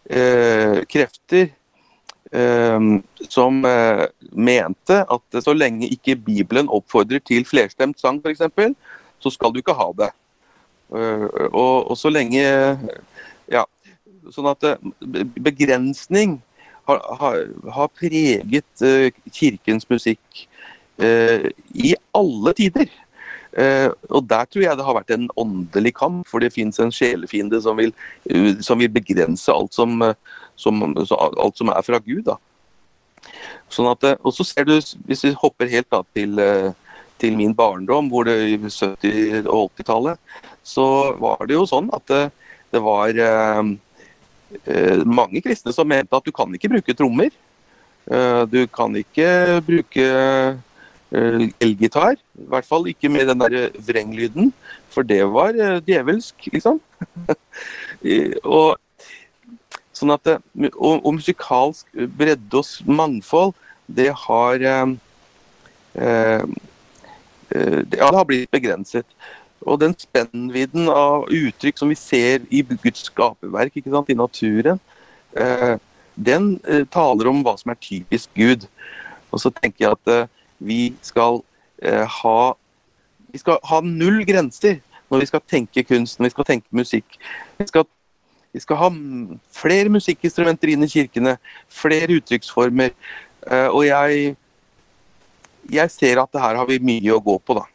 eh, 0.04 0.84
krefter 0.84 1.54
som 3.32 3.62
mente 4.36 4.98
at 5.00 5.38
så 5.40 5.54
lenge 5.56 5.88
ikke 5.88 6.18
Bibelen 6.20 6.68
oppfordrer 6.68 7.22
til 7.24 7.46
flerstemt 7.48 7.96
sang 7.96 8.20
f.eks., 8.20 8.44
så 9.16 9.32
skal 9.32 9.54
du 9.54 9.62
ikke 9.62 9.72
ha 9.72 9.86
det. 9.96 10.10
og, 10.92 11.88
og 11.88 11.96
så 11.96 12.12
lenge 12.12 12.44
Sånn 14.34 14.48
at 14.50 14.64
eh, 14.66 14.78
begrensning 15.40 16.38
har, 16.88 17.02
har, 17.20 17.42
har 17.74 17.90
preget 17.92 18.84
uh, 18.84 19.08
kirkens 19.34 19.84
musikk 19.90 20.46
uh, 21.02 21.48
i 21.76 21.92
alle 22.16 22.54
tider. 22.56 22.88
Uh, 23.52 23.92
og 24.08 24.24
Der 24.28 24.48
tror 24.48 24.64
jeg 24.64 24.78
det 24.78 24.86
har 24.86 24.96
vært 24.96 25.12
en 25.12 25.28
åndelig 25.36 25.94
kamp, 25.98 26.24
for 26.28 26.44
det 26.44 26.54
fins 26.54 26.80
en 26.80 26.92
sjelefiende 26.94 27.60
som 27.64 27.78
vil, 27.80 27.92
som 28.64 28.80
vil 28.80 28.92
begrense 28.92 29.52
alt 29.52 29.76
som, 29.76 30.00
som, 30.56 30.84
alt 30.88 31.60
som, 31.60 31.72
er 31.72 31.84
fra 31.84 32.00
Gud. 32.04 32.24
da. 32.28 32.38
Sånn 33.72 33.88
at, 33.90 34.04
og 34.24 34.32
så 34.32 34.46
ser 34.46 34.68
du, 34.68 34.78
Hvis 35.08 35.24
vi 35.26 35.36
hopper 35.36 35.68
helt 35.68 35.90
da 35.92 36.00
til, 36.16 36.40
til 37.20 37.36
min 37.36 37.52
barndom, 37.56 38.08
hvor 38.08 38.24
det 38.28 38.36
i 38.48 38.56
70- 38.56 39.48
og 39.48 39.74
80-tallet, 39.76 40.20
så 40.64 40.86
var 41.20 41.44
det 41.48 41.56
jo 41.58 41.66
sånn 41.68 41.92
at 41.96 42.08
det, 42.08 42.22
det 42.72 42.84
var 42.84 43.12
Eh, 43.12 43.76
mange 45.04 45.42
kristne 45.44 45.74
som 45.76 45.88
mente 45.88 46.16
at 46.16 46.24
du 46.24 46.32
kan 46.32 46.52
ikke 46.56 46.70
bruke 46.72 46.94
trommer. 46.96 47.32
Eh, 48.08 48.42
du 48.48 48.64
kan 48.72 48.94
ikke 48.96 49.60
bruke 49.66 50.04
eh, 51.12 51.48
elgitar. 51.60 52.16
I 52.16 52.48
hvert 52.48 52.68
fall 52.68 52.88
ikke 52.88 53.10
med 53.12 53.28
den 53.28 53.40
der 53.40 53.70
vrenglyden, 53.84 54.52
for 54.88 55.04
det 55.04 55.20
var 55.28 55.52
djevelsk, 55.84 56.48
liksom. 56.52 56.80
og, 58.56 58.78
sånn 59.92 60.14
at, 60.14 60.38
og, 60.72 60.94
og, 60.94 61.12
musikalsk 61.18 61.90
bredde 62.16 62.62
og 62.62 62.88
mangfold, 62.88 63.52
det 63.88 64.12
har 64.26 64.64
eh, 64.72 64.96
eh, 66.00 66.48
Ja, 67.48 68.08
det 68.08 68.16
har 68.20 68.26
blitt 68.28 68.50
begrenset. 68.52 69.06
Og 69.66 69.80
den 69.80 69.94
spennvidden 69.98 70.86
av 70.92 71.26
uttrykk 71.34 71.80
som 71.80 71.90
vi 71.90 71.98
ser 71.98 72.44
i 72.54 72.62
Guds 72.62 73.08
skaperverk 73.08 73.78
ikke 73.78 73.90
sant, 73.90 74.10
i 74.10 74.18
naturen, 74.18 74.78
eh, 75.34 75.74
den 76.14 76.60
eh, 76.68 76.84
taler 76.90 77.30
om 77.30 77.42
hva 77.42 77.56
som 77.58 77.72
er 77.72 77.80
typisk 77.82 78.30
Gud. 78.38 78.68
Og 79.32 79.42
så 79.42 79.50
tenker 79.54 79.84
jeg 79.84 79.98
at 79.98 80.14
eh, 80.14 80.30
vi 80.58 80.82
skal 81.02 81.42
ha 81.78 82.38
vi 83.30 83.38
skal 83.38 83.60
ha 83.70 83.76
null 83.84 84.24
grenser 84.26 84.80
når 85.12 85.20
vi 85.22 85.28
skal 85.28 85.42
tenke 85.46 85.84
kunst, 85.86 86.16
når 86.18 86.26
vi 86.26 86.32
skal 86.32 86.46
tenke 86.48 86.74
musikk. 86.74 87.18
Vi 87.60 87.66
skal, 87.68 87.84
vi 88.50 88.62
skal 88.64 88.80
ha 88.80 88.88
flere 89.54 89.92
musikkinstrumenter 89.94 90.72
inn 90.72 90.82
i 90.82 90.90
kirkene, 90.90 91.36
flere 91.70 92.18
uttrykksformer. 92.18 92.96
Og 93.70 93.86
jeg, 93.86 94.34
jeg 95.70 95.94
ser 95.94 96.18
at 96.24 96.34
det 96.34 96.42
her 96.42 96.58
har 96.58 96.66
vi 96.66 96.80
mye 96.82 97.14
å 97.14 97.22
gå 97.22 97.38
på, 97.38 97.60
da. 97.60 97.68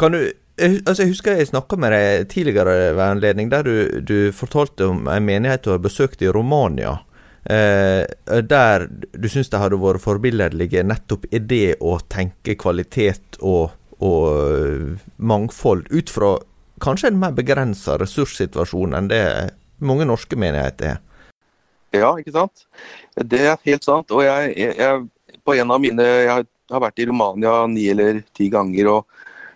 Kan 0.00 0.16
du 0.16 0.22
jeg, 0.56 0.80
altså 0.86 1.04
jeg 1.04 1.12
husker 1.12 1.36
jeg 1.36 1.50
snakka 1.50 1.78
med 1.80 1.92
deg 1.92 2.28
tidligere 2.32 2.76
ved 2.96 3.04
anledning, 3.04 3.50
der 3.52 3.66
du, 3.66 4.00
du, 4.00 4.16
fortalte 4.32 4.88
om 4.90 5.06
en 5.12 5.26
menighet 5.26 5.64
du 5.64 5.72
har 5.74 5.82
besøkt 5.84 6.24
i 6.24 6.30
Romania. 6.32 6.96
Eh, 7.46 8.02
der 8.42 8.88
du 8.90 9.28
syns 9.30 9.52
det 9.52 9.60
hadde 9.62 9.78
vært 9.78 10.02
forbilledlige 10.02 10.82
nettopp 10.82 11.28
i 11.30 11.38
det 11.38 11.76
å 11.78 11.98
tenke 12.10 12.56
kvalitet 12.58 13.38
og, 13.38 13.76
og 14.00 14.24
eh, 14.32 14.96
mangfold, 15.16 15.86
ut 15.92 16.10
fra 16.10 16.34
kanskje 16.82 17.12
en 17.12 17.20
mer 17.20 17.36
begrensa 17.36 17.96
ressurssituasjon 18.00 18.96
enn 18.98 19.12
det 19.12 19.22
mange 19.78 20.08
norske 20.08 20.38
menigheter 20.40 20.96
er. 20.96 21.02
Ja, 21.94 22.10
ikke 22.18 22.34
sant. 22.34 22.66
Det 23.16 23.44
er 23.46 23.60
helt 23.62 23.84
sant. 23.86 24.10
Og 24.12 24.24
jeg, 24.24 24.52
jeg, 24.58 24.74
jeg 24.76 25.38
på 25.46 25.54
en 25.54 25.70
av 25.70 25.80
mine 25.80 26.02
Jeg 26.02 26.46
har 26.74 26.82
vært 26.82 26.98
i 26.98 27.06
Romania 27.06 27.54
ni 27.70 27.86
eller 27.92 28.24
ti 28.36 28.48
ganger. 28.52 28.90
og 28.90 29.06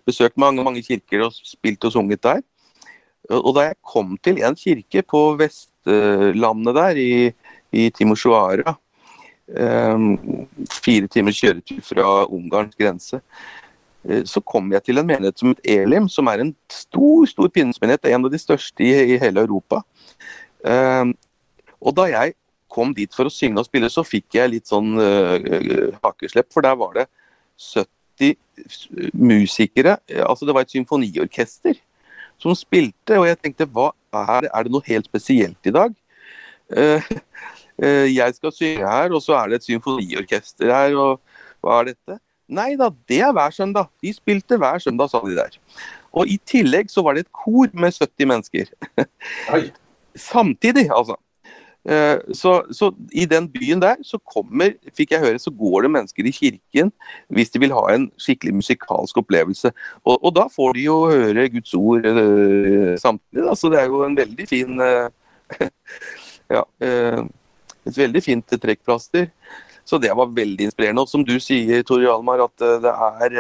besøkt 0.07 0.39
mange 0.41 0.65
mange 0.65 0.83
kirker 0.87 1.27
og 1.27 1.35
spilt 1.35 1.85
og 1.85 1.93
sunget 1.93 2.23
der. 2.23 2.43
Og 3.31 3.55
da 3.55 3.69
jeg 3.69 3.79
kom 3.87 4.17
til 4.25 4.41
en 4.43 4.57
kirke 4.59 5.03
på 5.07 5.37
Vestlandet 5.39 6.75
der, 6.75 6.99
i, 6.99 7.31
i 7.73 7.91
Timosjoara, 7.95 8.75
um, 9.59 10.19
fire 10.83 11.09
timers 11.11 11.39
kjøretur 11.41 11.83
fra 11.85 12.09
Ungarns 12.27 12.77
grense, 12.79 13.21
eh, 14.09 14.25
så 14.27 14.41
kom 14.41 14.73
jeg 14.73 14.83
til 14.87 14.99
en 14.99 15.07
menighet 15.07 15.39
som 15.39 15.53
het 15.53 15.63
Elim, 15.65 16.09
som 16.09 16.31
er 16.31 16.43
en 16.43 16.55
stor 16.73 17.27
stor 17.31 17.49
pinnesmenighet, 17.55 18.11
en 18.11 18.27
av 18.27 18.33
de 18.33 18.43
største 18.43 18.85
i, 18.85 19.15
i 19.15 19.21
hele 19.23 19.47
Europa. 19.47 19.83
Um, 20.65 21.15
og 21.81 21.97
da 21.97 22.11
jeg 22.11 22.35
kom 22.71 22.93
dit 22.95 23.15
for 23.15 23.27
å 23.27 23.33
synge 23.33 23.63
og 23.63 23.67
spille, 23.67 23.91
så 23.91 24.05
fikk 24.07 24.37
jeg 24.39 24.53
litt 24.53 24.71
sånn 24.71 24.93
uh, 24.99 25.39
hakeslepp, 26.05 26.51
for 26.53 26.67
der 26.67 26.77
var 26.79 26.99
det 26.99 27.09
70 27.61 27.89
musikere. 29.13 29.99
altså 30.09 30.47
Det 30.47 30.55
var 30.55 30.67
et 30.67 30.75
symfoniorkester 30.75 31.79
som 32.41 32.57
spilte, 32.57 33.19
og 33.19 33.27
jeg 33.29 33.39
tenkte 33.41 33.69
hva 33.69 33.91
er 34.13 34.47
det, 34.47 34.51
er 34.55 34.67
det 34.67 34.73
noe 34.73 34.87
helt 34.87 35.09
spesielt 35.09 35.69
i 35.69 35.75
dag? 35.75 35.93
Uh, 36.71 37.03
uh, 37.83 38.07
jeg 38.09 38.37
skal 38.37 38.55
synge 38.55 38.89
her, 38.89 39.13
og 39.13 39.23
så 39.25 39.37
er 39.39 39.51
det 39.51 39.61
et 39.61 39.69
symfoniorkester 39.69 40.73
her, 40.73 40.97
og 40.97 41.21
hva 41.61 41.81
er 41.81 41.93
dette? 41.93 42.19
Nei 42.51 42.73
da, 42.79 42.89
det 43.11 43.21
er 43.23 43.35
hver 43.37 43.53
søndag. 43.55 43.91
De 44.03 44.13
spilte 44.15 44.59
hver 44.59 44.81
søndag, 44.83 45.11
sa 45.13 45.21
de 45.23 45.37
der. 45.37 45.59
Og 46.11 46.27
i 46.27 46.41
tillegg 46.49 46.91
så 46.91 47.05
var 47.07 47.15
det 47.15 47.27
et 47.27 47.35
kor 47.45 47.71
med 47.73 47.95
70 47.95 48.27
mennesker. 48.27 48.73
Samtidig, 50.33 50.89
altså. 50.91 51.15
Eh, 51.89 52.19
så, 52.37 52.63
så, 52.77 52.91
i 53.13 53.25
den 53.25 53.47
byen 53.49 53.81
der 53.81 53.97
så 54.05 54.19
kommer, 54.19 54.75
fikk 54.97 55.15
jeg 55.15 55.23
høre, 55.23 55.39
så 55.41 55.51
går 55.51 55.87
det 55.87 55.91
mennesker 55.95 56.27
i 56.29 56.33
kirken 56.35 56.91
hvis 57.33 57.51
de 57.55 57.63
vil 57.63 57.73
ha 57.73 57.87
en 57.95 58.11
skikkelig 58.21 58.59
musikalsk 58.59 59.23
opplevelse. 59.23 59.73
Og, 60.05 60.19
og 60.19 60.35
da 60.37 60.45
får 60.53 60.77
de 60.77 60.85
jo 60.85 60.99
høre 61.09 61.49
Guds 61.55 61.75
ord 61.79 62.05
uh, 62.05 62.97
samtidig. 63.01 63.47
Da. 63.47 63.57
Så 63.57 63.73
det 63.73 63.81
er 63.81 63.89
jo 63.89 64.05
en 64.05 64.19
veldig 64.19 64.49
fin 64.49 64.81
uh, 64.81 65.09
Ja. 66.51 66.65
Uh, 66.83 67.25
et 67.89 67.97
veldig 67.97 68.21
fint 68.21 68.57
trekkplaster. 68.61 69.31
Så 69.89 69.97
det 69.99 70.11
var 70.15 70.35
veldig 70.37 70.67
inspirerende. 70.69 71.03
Og 71.07 71.09
som 71.09 71.25
du 71.25 71.39
sier, 71.41 71.81
Tore 71.87 72.05
Hjalmar, 72.05 72.43
at 72.45 72.65
det 72.85 72.91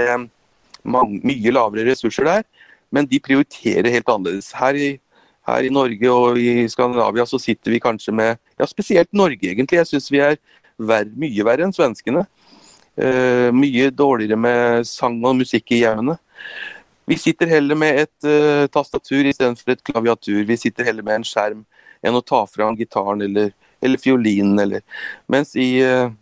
er 0.00 0.14
mange, 0.88 1.20
mye 1.26 1.52
lavere 1.52 1.84
ressurser 1.90 2.24
der. 2.24 2.46
Men 2.90 3.06
de 3.10 3.20
prioriterer 3.22 3.92
helt 3.92 4.08
annerledes. 4.08 4.48
Her 4.56 4.78
i 4.78 4.88
her 5.50 5.66
i 5.66 5.72
Norge 5.72 6.12
og 6.12 6.38
i 6.40 6.66
Skandinavia 6.70 7.26
så 7.28 7.40
sitter 7.40 7.74
vi 7.74 7.82
kanskje 7.82 8.14
med 8.14 8.38
Ja, 8.58 8.66
spesielt 8.68 9.12
Norge, 9.12 9.50
egentlig. 9.50 9.80
Jeg 9.80 9.88
syns 9.88 10.10
vi 10.12 10.22
er 10.24 10.36
ver 10.80 11.08
mye 11.16 11.46
verre 11.46 11.66
enn 11.66 11.74
svenskene. 11.76 12.26
Uh, 13.00 13.48
mye 13.54 13.88
dårligere 13.94 14.36
med 14.36 14.86
sang 14.88 15.20
og 15.24 15.38
musikk 15.38 15.72
i 15.72 15.82
hjemmene. 15.84 16.18
Vi 17.08 17.16
sitter 17.18 17.48
heller 17.48 17.78
med 17.78 18.02
et 18.02 18.28
uh, 18.28 18.66
tastatur 18.72 19.28
istedenfor 19.30 19.74
et 19.74 19.84
klaviatur. 19.86 20.42
Vi 20.46 20.58
sitter 20.60 20.88
heller 20.88 21.06
med 21.06 21.20
en 21.20 21.26
skjerm 21.26 21.62
enn 22.04 22.16
å 22.16 22.24
ta 22.24 22.42
fram 22.48 22.76
gitaren 22.78 23.22
eller, 23.24 23.54
eller 23.80 24.00
fiolinen. 24.00 24.58
Eller. 24.60 24.84
Mens 25.30 25.54
i 25.56 25.70
uh, 25.84 26.12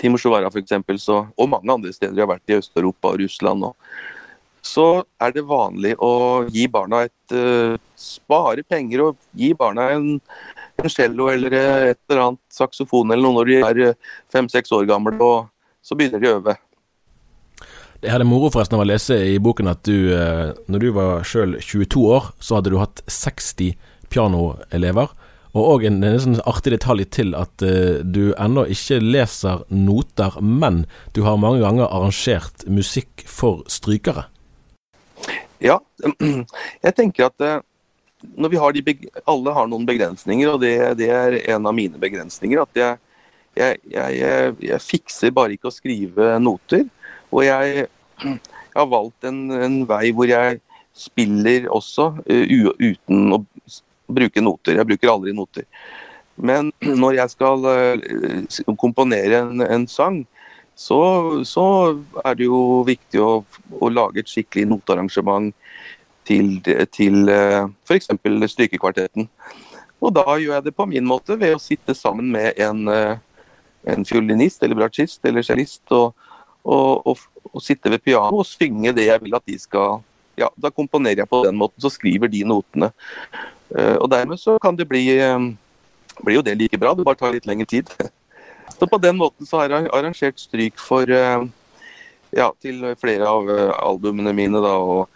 Timosjovara 0.00 0.50
f.eks., 0.52 1.08
og 1.08 1.48
mange 1.48 1.72
andre 1.72 1.94
steder 1.94 2.16
jeg 2.16 2.26
har 2.26 2.34
vært 2.34 2.52
i 2.52 2.60
Øst-Europa 2.60 3.14
og 3.14 3.22
Russland, 3.22 3.70
og, 3.70 3.76
så 4.66 4.86
er 5.22 5.32
det 5.34 5.46
vanlig 5.46 5.94
å 6.02 6.44
gi 6.52 6.66
barna 6.72 7.04
et 7.06 7.34
uh, 7.36 7.78
Spare 7.96 8.60
penger 8.66 9.04
og 9.06 9.20
gi 9.38 9.52
barna 9.56 9.86
en, 9.94 10.08
en 10.82 10.92
cello 10.92 11.30
eller 11.32 11.54
et 11.54 12.00
eller 12.10 12.22
annet 12.26 12.42
saksofon 12.52 13.14
eller 13.14 13.24
noe 13.24 13.38
når 13.38 13.48
de 13.48 13.56
er 13.88 14.10
fem-seks 14.32 14.74
år 14.76 14.84
gamle, 14.90 15.14
og 15.16 15.48
så 15.80 15.96
begynner 15.96 16.20
de 16.20 16.28
å 16.28 16.40
øve. 16.40 16.56
Jeg 18.04 18.12
er 18.12 18.26
moro 18.28 18.50
forresten 18.52 18.76
av 18.76 18.84
å 18.84 18.88
lese 18.90 19.16
i 19.30 19.38
boken 19.40 19.70
at 19.72 19.88
du, 19.88 20.12
når 20.68 20.82
du 20.82 20.90
var 20.92 21.24
sjøl 21.24 21.56
22 21.56 22.04
år, 22.18 22.28
så 22.44 22.58
hadde 22.58 22.74
du 22.74 22.76
hatt 22.82 23.00
60 23.08 23.72
pianoelever. 24.12 25.16
Og 25.56 25.70
òg 25.72 25.86
en, 25.88 26.02
en 26.04 26.20
sånn 26.20 26.40
artig 26.44 26.74
detalj 26.74 27.06
til 27.16 27.32
at 27.38 27.64
uh, 27.64 28.02
du 28.04 28.34
ennå 28.36 28.66
ikke 28.72 29.00
leser 29.00 29.64
noter, 29.72 30.36
men 30.42 30.84
du 31.16 31.22
har 31.24 31.40
mange 31.40 31.62
ganger 31.64 31.88
arrangert 31.88 32.66
musikk 32.68 33.24
for 33.24 33.64
strykere. 33.72 34.26
Ja, 35.62 35.78
jeg 36.84 36.96
tenker 36.96 37.28
at 37.30 37.44
uh, 37.44 37.58
når 38.36 38.52
vi 38.52 38.60
har 38.60 38.74
de 38.74 38.94
alle 39.28 39.54
har 39.54 39.68
noen 39.70 39.86
begrensninger, 39.88 40.50
og 40.50 40.60
det, 40.62 40.74
det, 41.00 41.10
er 41.12 41.38
en 41.54 41.68
av 41.68 41.74
mine 41.76 42.00
begrensninger. 42.00 42.62
At 42.62 42.80
jeg, 42.80 42.98
jeg, 43.56 43.80
jeg, 43.92 44.54
jeg, 44.68 44.82
fikser 44.84 45.34
bare 45.36 45.56
ikke 45.56 45.70
å 45.70 45.74
skrive 45.74 46.36
noter. 46.42 46.86
Og 47.32 47.44
jeg, 47.50 47.86
har 48.76 48.88
valgt 48.92 49.28
en, 49.28 49.44
en, 49.56 49.82
vei 49.88 50.10
hvor 50.16 50.28
jeg 50.30 50.60
spiller 50.96 51.68
også, 51.72 52.10
uh, 52.24 52.72
uten 52.80 53.36
å 53.36 53.42
bruke 54.06 54.44
noter. 54.44 54.80
Jeg 54.80 54.88
bruker 54.92 55.12
aldri 55.12 55.36
noter. 55.36 55.68
Men 56.36 56.72
når 57.02 57.20
jeg 57.22 57.36
skal 57.36 57.68
uh, 57.68 58.74
komponere 58.80 59.44
en, 59.44 59.64
en 59.64 59.88
sang, 59.90 60.24
så, 60.76 61.00
så, 61.48 61.66
er 62.22 62.34
det 62.36 62.46
jo 62.50 62.82
viktig 62.84 63.20
å, 63.22 63.30
å 63.80 63.88
lage 63.88 64.20
et 64.20 64.28
skikkelig 64.30 64.66
notearrangement 64.68 65.54
til, 66.28 66.58
til 66.92 67.30
eh, 67.32 67.62
f.eks. 67.86 68.10
Strykekvartetten. 68.52 69.30
Og 70.04 70.12
da 70.12 70.24
gjør 70.36 70.58
jeg 70.58 70.66
det 70.66 70.74
på 70.76 70.86
min 70.90 71.06
måte 71.08 71.38
ved 71.40 71.56
å 71.56 71.62
sitte 71.62 71.96
sammen 71.96 72.28
med 72.34 72.58
en, 72.60 72.82
uh, 72.90 73.16
en 73.88 74.04
fiolinist 74.04 74.62
eller 74.62 74.76
bratsjist 74.76 75.24
eller 75.24 75.46
cellist 75.46 75.94
og, 75.96 76.12
og, 76.66 77.06
og, 77.08 77.22
og, 77.48 77.62
sitte 77.64 77.90
ved 77.94 78.04
piano 78.04 78.42
og 78.42 78.48
synge 78.48 78.92
det 78.96 79.08
jeg 79.08 79.22
vil 79.24 79.38
at 79.38 79.46
de 79.48 79.56
skal 79.62 80.02
Ja, 80.36 80.50
da 80.60 80.68
komponerer 80.68 81.22
jeg 81.22 81.30
på 81.32 81.38
den 81.46 81.56
måten, 81.56 81.80
så 81.80 81.88
skriver 81.88 82.28
de 82.28 82.42
notene. 82.44 82.90
Eh, 83.72 83.94
og 83.96 84.10
dermed 84.12 84.36
så 84.36 84.58
kan 84.60 84.76
det 84.76 84.84
bli, 84.84 85.06
eh, 85.16 85.46
blir 86.20 86.36
jo 86.36 86.42
det 86.44 86.58
like 86.60 86.76
bra, 86.76 86.92
det 86.92 87.06
bare 87.08 87.16
tar 87.16 87.32
litt 87.32 87.48
lengre 87.48 87.64
tid. 87.64 87.88
Så 88.76 88.86
på 88.86 88.98
den 89.00 89.16
måten 89.16 89.48
så 89.48 89.62
har 89.62 89.72
jeg 89.72 89.90
arrangert 89.94 90.40
stryk 90.40 90.76
for 90.80 91.08
eh, 91.08 91.46
ja, 92.36 92.50
til 92.60 92.84
flere 93.00 93.28
av 93.28 93.48
albumene 93.80 94.34
mine. 94.36 94.60
da, 94.60 94.74
og, 94.76 95.08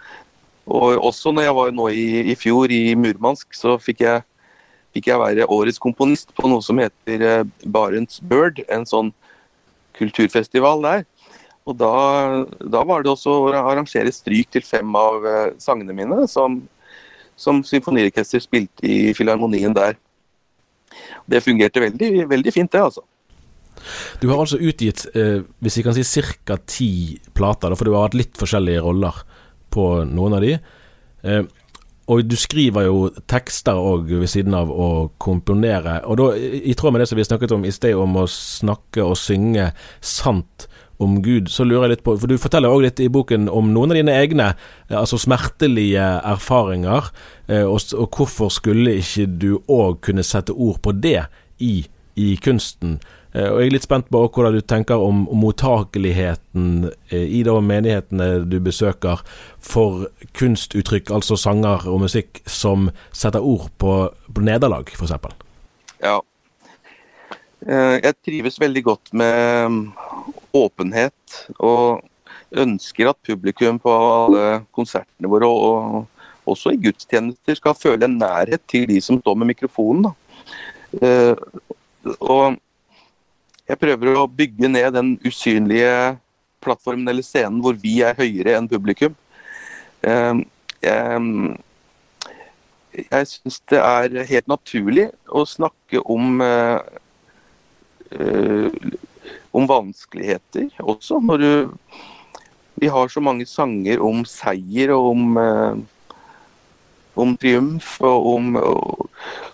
og 0.66 1.06
også 1.10 1.32
når 1.34 1.48
jeg 1.48 1.56
var 1.58 1.76
nå 1.76 1.88
i, 1.92 2.08
i 2.32 2.36
fjor 2.38 2.72
i 2.72 2.94
Murmansk, 2.96 3.52
så 3.56 3.76
fikk 3.82 4.04
jeg, 4.06 4.24
fikk 4.96 5.10
jeg, 5.12 5.20
være 5.20 5.48
årets 5.52 5.82
komponist 5.82 6.32
på 6.36 6.48
noe 6.48 6.64
som 6.64 6.80
heter 6.80 7.44
Barents 7.64 8.22
Bird, 8.24 8.64
en 8.68 8.88
sånn 8.88 9.12
kulturfestival 10.00 10.80
der. 10.86 11.06
Og 11.68 11.76
da, 11.76 11.94
da 12.64 12.80
var 12.88 13.04
det 13.04 13.12
også 13.12 13.36
å 13.36 13.48
arrangere 13.52 14.12
stryk 14.14 14.48
til 14.56 14.64
fem 14.64 14.96
av 14.96 15.26
sangene 15.60 15.94
mine, 15.94 16.24
som 16.32 16.62
som 17.40 17.62
symfoniorkester 17.64 18.42
spilte 18.42 18.84
i 18.84 19.14
filharmonien 19.16 19.72
der. 19.76 19.96
Det 21.30 21.40
fungerte 21.44 21.80
veldig, 21.80 22.10
veldig 22.28 22.52
fint, 22.52 22.72
det, 22.72 22.82
altså. 22.82 23.04
Du 24.20 24.28
har 24.30 24.42
altså 24.42 24.60
utgitt, 24.60 25.06
eh, 25.14 25.40
hvis 25.62 25.78
vi 25.80 25.86
kan 25.86 25.96
si 25.96 26.22
ca. 26.44 26.58
ti 26.66 26.90
plater, 27.34 27.74
for 27.76 27.84
du 27.84 27.94
har 27.94 28.08
hatt 28.08 28.18
litt 28.18 28.36
forskjellige 28.38 28.84
roller 28.84 29.24
på 29.70 30.04
noen 30.10 30.36
av 30.36 30.44
de. 30.44 30.58
Eh, 31.22 31.42
og 32.10 32.26
du 32.26 32.34
skriver 32.38 32.88
jo 32.88 33.04
tekster 33.30 33.78
òg 33.78 34.08
ved 34.18 34.30
siden 34.30 34.54
av 34.58 34.70
å 34.72 35.10
komponere. 35.22 36.00
Og 36.10 36.18
da, 36.18 36.30
i 36.34 36.74
tråd 36.74 36.94
med 36.94 37.04
det 37.04 37.10
som 37.10 37.20
vi 37.20 37.26
snakket 37.26 37.54
om 37.54 37.64
i 37.64 37.74
sted, 37.74 37.94
om 37.94 38.16
å 38.18 38.26
snakke 38.30 39.04
og 39.04 39.18
synge 39.20 39.68
sant 40.02 40.66
om 41.00 41.20
Gud, 41.22 41.48
så 41.48 41.64
lurer 41.64 41.86
jeg 41.86 41.94
litt 41.94 42.02
på 42.04 42.16
For 42.20 42.28
du 42.28 42.36
forteller 42.40 42.72
òg 42.72 42.82
litt 42.84 43.00
i 43.00 43.08
boken 43.08 43.48
om 43.48 43.70
noen 43.72 43.94
av 43.94 44.00
dine 44.00 44.16
egne 44.20 44.50
eh, 44.50 44.98
altså 44.98 45.20
smertelige 45.20 46.02
erfaringer. 46.28 47.12
Eh, 47.46 47.64
og, 47.64 47.80
og 47.96 48.18
hvorfor 48.18 48.50
skulle 48.52 48.98
ikke 49.00 49.28
du 49.30 49.52
òg 49.70 50.02
kunne 50.10 50.26
sette 50.26 50.52
ord 50.52 50.82
på 50.84 50.92
det 50.98 51.22
i, 51.62 51.86
i 52.20 52.34
kunsten? 52.42 52.98
Eh, 53.32 53.46
og 53.46 53.60
Jeg 53.60 53.68
er 53.68 53.74
litt 53.76 53.86
spent 53.86 54.08
på 54.10 54.22
hvordan 54.26 54.56
du 54.56 54.60
tenker 54.60 55.02
om, 55.02 55.26
mottakeligheten 55.30 56.90
i 57.10 57.42
de 57.46 57.54
menighetene 57.62 58.44
du 58.48 58.58
besøker 58.64 59.22
for 59.58 60.08
kunstuttrykk, 60.38 61.12
altså 61.14 61.38
sanger 61.38 61.86
og 61.90 62.02
musikk, 62.06 62.42
som 62.46 62.90
setter 63.12 63.44
ord 63.44 63.70
på, 63.78 63.94
på 64.34 64.44
nederlag, 64.44 64.90
f.eks. 64.94 65.16
Ja. 66.00 66.18
Jeg 67.60 68.16
trives 68.24 68.56
veldig 68.56 68.82
godt 68.86 69.10
med 69.12 69.90
åpenhet. 70.56 71.42
Og 71.58 72.00
ønsker 72.50 73.10
at 73.10 73.26
publikum 73.26 73.78
på 73.82 73.92
alle 73.94 74.62
konsertene 74.74 75.30
våre, 75.30 75.46
og 75.46 76.50
også 76.50 76.74
i 76.74 76.80
gudstjenester, 76.82 77.58
skal 77.58 77.78
føle 77.78 78.06
en 78.06 78.18
nærhet 78.18 78.62
til 78.70 78.88
de 78.90 78.98
som 79.04 79.20
står 79.20 79.38
med 79.38 79.52
mikrofonen. 79.52 80.10
Eh, 81.02 81.36
og 82.18 82.58
jeg 83.70 83.80
prøver 83.80 84.18
å 84.18 84.26
bygge 84.26 84.70
ned 84.70 84.92
den 84.96 85.14
usynlige 85.24 86.16
plattformen 86.60 87.08
eller 87.08 87.24
scenen 87.24 87.60
hvor 87.64 87.76
vi 87.78 88.00
er 88.04 88.18
høyere 88.18 88.56
enn 88.58 88.68
publikum. 88.70 89.14
Eh, 90.02 90.42
jeg, 90.84 91.56
jeg 93.04 93.30
syns 93.30 93.60
det 93.70 93.80
er 93.80 94.24
helt 94.32 94.50
naturlig 94.50 95.06
å 95.28 95.44
snakke 95.48 96.02
om 96.02 96.40
uh, 96.42 96.80
om 99.50 99.66
vanskeligheter 99.66 100.70
også. 100.78 101.20
Når 101.20 101.36
du 101.38 101.70
Vi 102.80 102.88
har 102.88 103.08
så 103.08 103.20
mange 103.20 103.44
sanger 103.44 104.00
om 104.00 104.22
seier 104.24 104.88
og 104.94 105.10
om, 105.10 105.36
eh, 105.36 105.74
om 107.14 107.36
triumf 107.36 108.00
og 108.00 108.26
om, 108.26 108.56
og, 108.56 109.10
eh, 109.10 109.49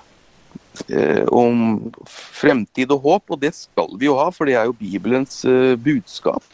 om 1.32 1.90
fremtid 2.06 2.90
og 2.94 3.04
håp, 3.06 3.34
og 3.34 3.40
det 3.42 3.52
skal 3.56 3.94
vi 3.98 4.08
jo 4.08 4.16
ha, 4.18 4.28
for 4.34 4.48
det 4.48 4.56
er 4.58 4.68
jo 4.68 4.76
Bibelens 4.76 5.40
uh, 5.48 5.74
budskap. 5.80 6.44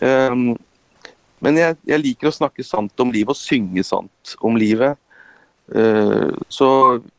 Um, 0.00 0.54
men 1.44 1.58
jeg, 1.60 1.76
jeg, 1.84 2.00
liker 2.00 2.30
å 2.30 2.34
snakke 2.34 2.64
sant 2.64 3.00
om 3.02 3.10
livet 3.12 3.34
og 3.34 3.40
synge 3.40 3.84
sant 3.86 4.36
om 4.44 4.56
livet. 4.58 4.96
Uh, 5.68 6.32
så 6.52 6.68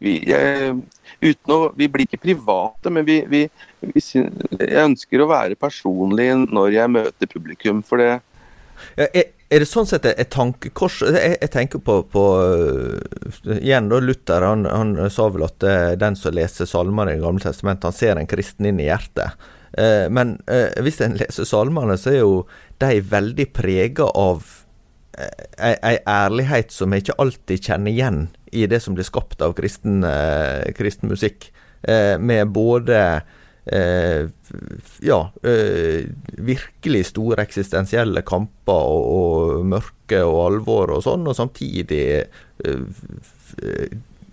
vi, 0.01 0.19
jeg, 0.29 0.75
uten 1.17 1.53
å, 1.53 1.59
Vi 1.73 1.87
blir 1.89 2.05
ikke 2.05 2.21
private, 2.21 2.91
men 2.93 3.05
vi, 3.07 3.19
vi, 3.29 3.45
vi, 3.81 4.03
jeg 4.05 4.83
ønsker 4.85 5.23
å 5.23 5.29
være 5.31 5.57
personlig 5.59 6.29
når 6.45 6.75
jeg 6.77 6.93
møter 6.93 7.31
publikum. 7.31 7.83
for 7.85 8.01
det 8.01 8.13
ja, 8.97 9.07
er, 9.49 9.61
det 9.61 9.67
sånn 9.69 9.87
sett 9.89 10.07
et 10.09 10.31
tankekors 10.33 11.01
jeg, 11.05 11.35
jeg, 11.41 11.51
tenker 11.53 11.81
på, 11.85 11.99
på 12.11 12.23
uh, 12.41 13.55
Igjen, 13.59 13.89
da 13.91 13.99
Luther 14.01 14.45
han, 14.45 14.65
han, 14.69 14.95
sa 15.13 15.29
vel 15.33 15.45
at 15.47 15.65
uh, 15.65 15.93
den 15.99 16.17
som 16.19 16.35
leser 16.35 16.69
salmer 16.69 17.11
i 17.11 17.17
Det 17.17 17.23
gamle 17.23 17.45
testamentet, 17.45 17.89
han 17.89 17.97
ser 17.97 18.21
en 18.21 18.29
kristen 18.29 18.69
inn 18.69 18.81
i 18.81 18.89
hjertet. 18.89 19.47
Uh, 19.75 20.05
men 20.13 20.37
hvis 20.83 21.01
en 21.03 21.17
leser 21.19 21.47
salmene, 21.47 21.97
så 21.99 22.13
er 22.13 22.21
jo 22.21 22.37
de 22.81 23.01
veldig 23.05 23.49
prega 23.55 24.07
av 24.17 24.45
ei 25.15 25.95
ærlighet 26.11 26.73
som 26.75 26.91
jeg 26.91 27.05
ikke 27.05 27.19
alltid 27.23 27.67
kjenner 27.69 27.93
igjen 27.93 28.17
i 28.55 28.65
det 28.71 28.81
som 28.83 28.95
blir 28.95 29.07
skapt 29.07 29.41
av 29.43 29.55
kristen, 29.57 30.03
eh, 30.03 30.71
kristen 30.75 31.11
musikk. 31.11 31.51
Eh, 31.83 32.17
med 32.17 32.47
både 32.47 33.21
eh, 33.65 34.27
ja, 35.05 35.19
virkelig 36.37 37.05
store 37.11 37.43
eksistensielle 37.45 38.21
kamper 38.27 38.89
og, 38.95 39.05
og, 39.17 39.65
mørke 39.65 40.21
og 40.23 40.39
alvor 40.45 40.95
og 40.97 41.05
sånn, 41.05 41.27
og 41.27 41.37
samtidig 41.37 42.05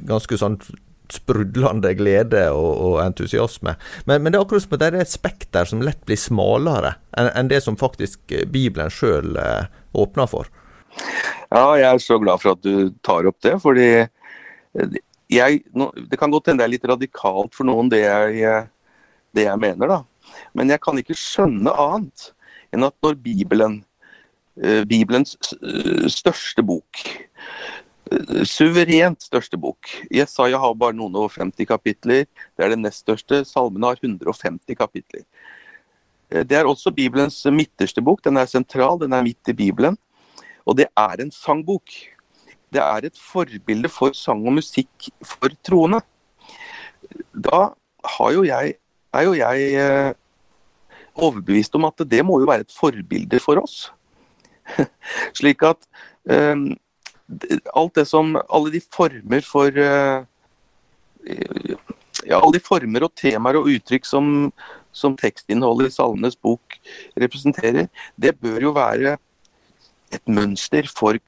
ganske 0.03 0.39
sånn 0.41 0.59
sprudlende 1.13 1.93
glede 1.99 2.47
og, 2.57 2.71
og 2.87 2.95
entusiasme. 3.05 3.77
Men, 4.09 4.23
men, 4.23 4.33
det 4.33 4.39
er 4.39 4.47
akkurat 4.47 4.65
som 4.65 4.77
at 4.77 4.83
det 4.83 4.89
er 4.89 5.05
et 5.05 5.13
spekter 5.13 5.69
som 5.69 5.85
lett 5.85 6.01
blir 6.09 6.21
smalere 6.21 6.95
enn, 7.13 7.29
en 7.37 7.53
det 7.53 7.61
som 7.65 7.77
faktisk 7.81 8.33
Bibelen 8.53 8.93
sjøl 8.93 9.37
åpner 9.93 10.31
for. 10.31 10.49
Ja, 11.53 11.67
jeg 11.77 11.89
er 11.89 12.01
så 12.01 12.19
glad 12.21 12.41
for 12.41 12.57
at 12.57 12.65
du 12.65 12.93
tar 13.05 13.29
opp 13.29 13.39
det. 13.45 13.59
fordi 13.61 13.89
jeg, 15.33 15.63
Det 16.11 16.19
kan 16.19 16.31
godt 16.31 16.49
hende 16.49 16.63
det 16.63 16.69
er 16.69 16.75
litt 16.77 16.89
radikalt 16.89 17.55
for 17.55 17.69
noen, 17.69 17.91
det 17.93 18.03
jeg, 18.05 18.69
det 19.35 19.47
jeg 19.47 19.61
mener. 19.61 19.89
da. 19.89 20.03
Men 20.55 20.71
jeg 20.73 20.81
kan 20.83 20.99
ikke 21.01 21.19
skjønne 21.19 21.73
annet 21.73 22.31
enn 22.73 22.87
at 22.87 22.97
når 23.05 23.19
Bibelen, 23.21 23.83
eh, 24.63 24.85
Bibelens 24.89 25.37
eh, 25.61 26.09
største 26.09 26.65
bok 26.65 27.03
eh, 28.11 28.45
Suverent 28.49 29.23
største 29.23 29.59
bok. 29.61 29.91
Jesaja 30.13 30.61
har 30.61 30.79
bare 30.79 30.97
noen 30.97 31.17
og 31.21 31.33
50 31.37 31.69
kapitler. 31.69 32.25
Det 32.57 32.65
er 32.65 32.73
det 32.73 32.81
nest 32.81 33.05
største. 33.05 33.43
Salmene 33.49 33.93
har 33.93 34.01
150 34.01 34.77
kapitler. 34.79 35.27
Det 36.33 36.57
er 36.57 36.65
også 36.65 36.95
Bibelens 36.97 37.43
midterste 37.53 38.01
bok. 38.01 38.23
Den 38.25 38.41
er 38.41 38.49
sentral, 38.49 38.97
den 39.03 39.13
er 39.13 39.25
midt 39.25 39.53
i 39.53 39.57
Bibelen. 39.57 39.99
Og 40.65 40.79
det 40.79 40.87
er 40.97 41.21
en 41.21 41.33
sangbok. 41.33 41.93
Det 42.73 42.81
er 42.81 43.05
et 43.05 43.19
forbilde 43.21 43.91
for 43.93 44.17
sang 44.17 44.47
og 44.49 44.57
musikk 44.57 45.11
for 45.21 45.53
troende. 45.65 46.01
da 47.35 47.75
har 48.17 48.33
jo 48.33 48.45
jeg, 48.45 48.75
er 49.15 49.27
jo 49.29 49.35
jeg 49.39 49.73
eh, 49.79 50.13
overbevist 51.15 51.75
om 51.79 51.89
at 51.89 52.05
det 52.09 52.23
må 52.25 52.41
jo 52.41 52.49
være 52.49 52.67
et 52.67 52.75
forbilde 52.75 53.41
for 53.43 53.61
oss. 53.63 53.91
Slik 55.39 55.65
at 55.67 55.89
eh, 56.31 56.57
alt 57.75 57.97
det 57.99 58.05
som 58.07 58.37
Alle 58.37 58.71
de 58.71 58.81
former 58.81 59.43
for 59.47 59.75
eh, 59.75 60.25
ja, 62.27 62.39
alle 62.39 62.57
de 62.57 62.63
former 62.63 63.07
og 63.07 63.15
temaer 63.19 63.59
og 63.59 63.69
uttrykk 63.73 64.07
som, 64.07 64.27
som 64.95 65.17
tekstinnholdet 65.19 65.91
i 65.91 65.95
Salmenes 65.97 66.39
bok 66.39 66.79
representerer, 67.19 67.89
det 68.17 68.37
bør 68.41 68.69
jo 68.69 68.75
være 68.77 69.17
et 70.13 70.25
mønster 70.29 70.89
for 70.91 71.19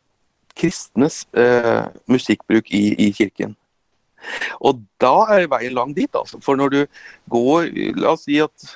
kristnes 0.54 1.24
eh, 1.34 1.86
musikkbruk 2.10 2.70
i, 2.70 2.84
i, 3.06 3.10
kirken. 3.16 3.56
Og 4.64 4.82
da 5.02 5.14
er 5.36 5.48
veien 5.52 5.74
lang 5.76 5.94
dit, 5.96 6.10
altså. 6.14 6.40
For 6.44 6.58
når 6.58 6.74
du 6.74 6.80
går 7.32 7.70
La 8.00 8.14
oss 8.14 8.26
si 8.26 8.40
at, 8.42 8.68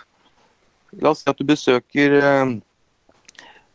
oss 1.03 1.23
si 1.23 1.31
at 1.31 1.39
du 1.39 1.47
besøker 1.49 2.19
eh, 2.19 2.57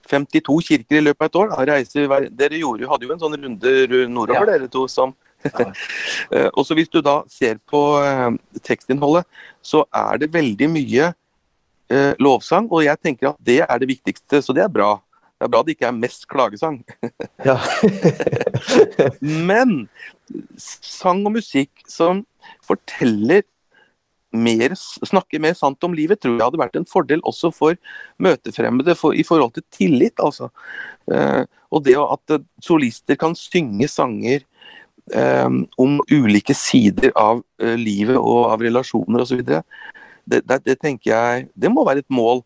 52 0.09 0.59
kirker 0.67 0.99
i 0.99 1.03
løpet 1.03 1.23
av 1.23 1.29
et 1.29 1.39
år. 1.41 1.51
Da 1.51 1.67
reiser, 1.73 2.15
dere 2.37 2.61
gjorde, 2.61 2.89
hadde 2.91 3.07
jo 3.07 3.13
en 3.15 3.21
sånn 3.21 3.37
runde 3.39 3.75
nordover, 4.11 4.49
ja. 4.49 4.57
dere 4.57 4.71
to, 4.71 4.87
som 4.91 5.15
ja. 5.43 5.65
og 6.55 6.63
så 6.63 6.75
Hvis 6.77 6.91
du 6.91 7.01
da 7.03 7.17
ser 7.31 7.57
på 7.67 7.81
eh, 7.99 8.29
tekstinnholdet, 8.63 9.27
så 9.63 9.83
er 9.91 10.21
det 10.21 10.31
veldig 10.33 10.69
mye 10.71 11.09
eh, 11.91 12.13
lovsang. 12.19 12.69
Og 12.71 12.85
jeg 12.85 12.99
tenker 13.03 13.33
at 13.33 13.41
det 13.43 13.59
er 13.65 13.81
det 13.81 13.89
viktigste, 13.91 14.41
så 14.43 14.55
det 14.55 14.63
er 14.65 14.71
bra. 14.71 14.95
Det 15.43 15.49
er 15.49 15.51
bra 15.51 15.63
det 15.67 15.73
ikke 15.75 15.89
er 15.89 15.95
mest 15.97 16.27
klagesang. 16.31 16.77
Ja. 17.43 17.57
Men 19.51 19.89
sang 20.55 21.25
og 21.27 21.33
musikk 21.35 21.81
som 21.91 22.21
forteller 22.63 23.43
mer, 24.31 24.71
snakker 25.03 25.41
mer 25.43 25.57
sant 25.59 25.83
om 25.83 25.91
livet, 25.97 26.21
tror 26.23 26.37
jeg 26.37 26.45
hadde 26.45 26.61
vært 26.61 26.79
en 26.79 26.87
fordel 26.87 27.19
også 27.27 27.51
for 27.51 27.75
møtefremmede 28.23 28.95
for, 28.95 29.11
i 29.11 29.25
forhold 29.27 29.51
til 29.57 29.65
tillit. 29.75 30.15
altså. 30.23 30.47
Eh, 31.11 31.43
og 31.75 31.83
det 31.83 31.97
at 31.99 32.37
solister 32.63 33.19
kan 33.19 33.35
synge 33.35 33.91
sanger 33.91 34.47
eh, 35.11 35.59
om 35.75 35.99
ulike 36.07 36.55
sider 36.55 37.11
av 37.19 37.43
eh, 37.59 37.75
livet 37.75 38.15
og 38.15 38.53
av 38.53 38.63
relasjoner 38.63 39.27
osv. 39.27 39.43
Det, 39.43 39.61
det, 40.39 40.63
det 40.63 40.79
tenker 40.79 41.11
jeg 41.11 41.47
det 41.53 41.75
må 41.75 41.83
være 41.83 42.07
et 42.07 42.15
mål. 42.15 42.45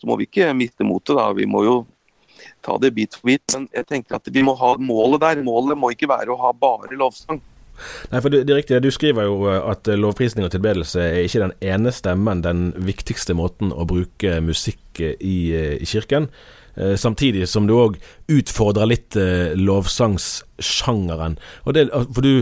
Så 0.00 0.08
må 0.08 0.16
vi 0.16 0.30
ikke 0.30 0.48
miste 0.56 0.86
motet, 0.86 1.18
da. 1.18 1.28
Vi 1.36 1.44
må 1.44 1.66
jo 1.66 1.78
ta 2.64 2.78
det 2.82 2.92
bit 2.96 3.16
for 3.16 3.30
bit. 3.30 3.44
Men 3.54 3.68
jeg 3.74 3.88
tenker 3.88 4.18
at 4.18 4.28
vi 4.32 4.44
må 4.44 4.54
ha 4.58 4.74
målet 4.80 5.22
der. 5.24 5.44
Målet 5.46 5.78
må 5.78 5.92
ikke 5.94 6.10
være 6.10 6.34
å 6.34 6.40
ha 6.42 6.52
bare 6.56 6.98
lovsang. 6.98 7.40
Nei, 8.10 8.20
for 8.20 8.32
det, 8.32 8.42
det 8.48 8.54
er 8.54 8.60
riktig. 8.60 8.82
Du 8.82 8.90
skriver 8.94 9.28
jo 9.28 9.40
eh, 9.50 9.58
at 9.70 9.90
lovprisning 9.98 10.46
og 10.46 10.54
tilbedelse 10.54 11.02
er 11.02 11.24
ikke 11.24 11.44
den 11.46 11.56
eneste, 11.74 12.14
men 12.18 12.42
den 12.46 12.70
viktigste 12.88 13.36
måten 13.38 13.70
å 13.70 13.86
bruke 13.88 14.40
musikk 14.44 15.02
i, 15.02 15.38
i 15.78 15.86
kirken. 15.86 16.26
Eh, 16.74 16.96
samtidig 16.98 17.46
som 17.50 17.68
du 17.68 17.76
òg 17.78 18.00
utfordrer 18.34 18.90
litt 18.90 19.18
lovsangssjangeren. 19.58 21.38
Og 21.66 21.78
det, 21.78 21.88
For 21.94 22.26
du, 22.26 22.32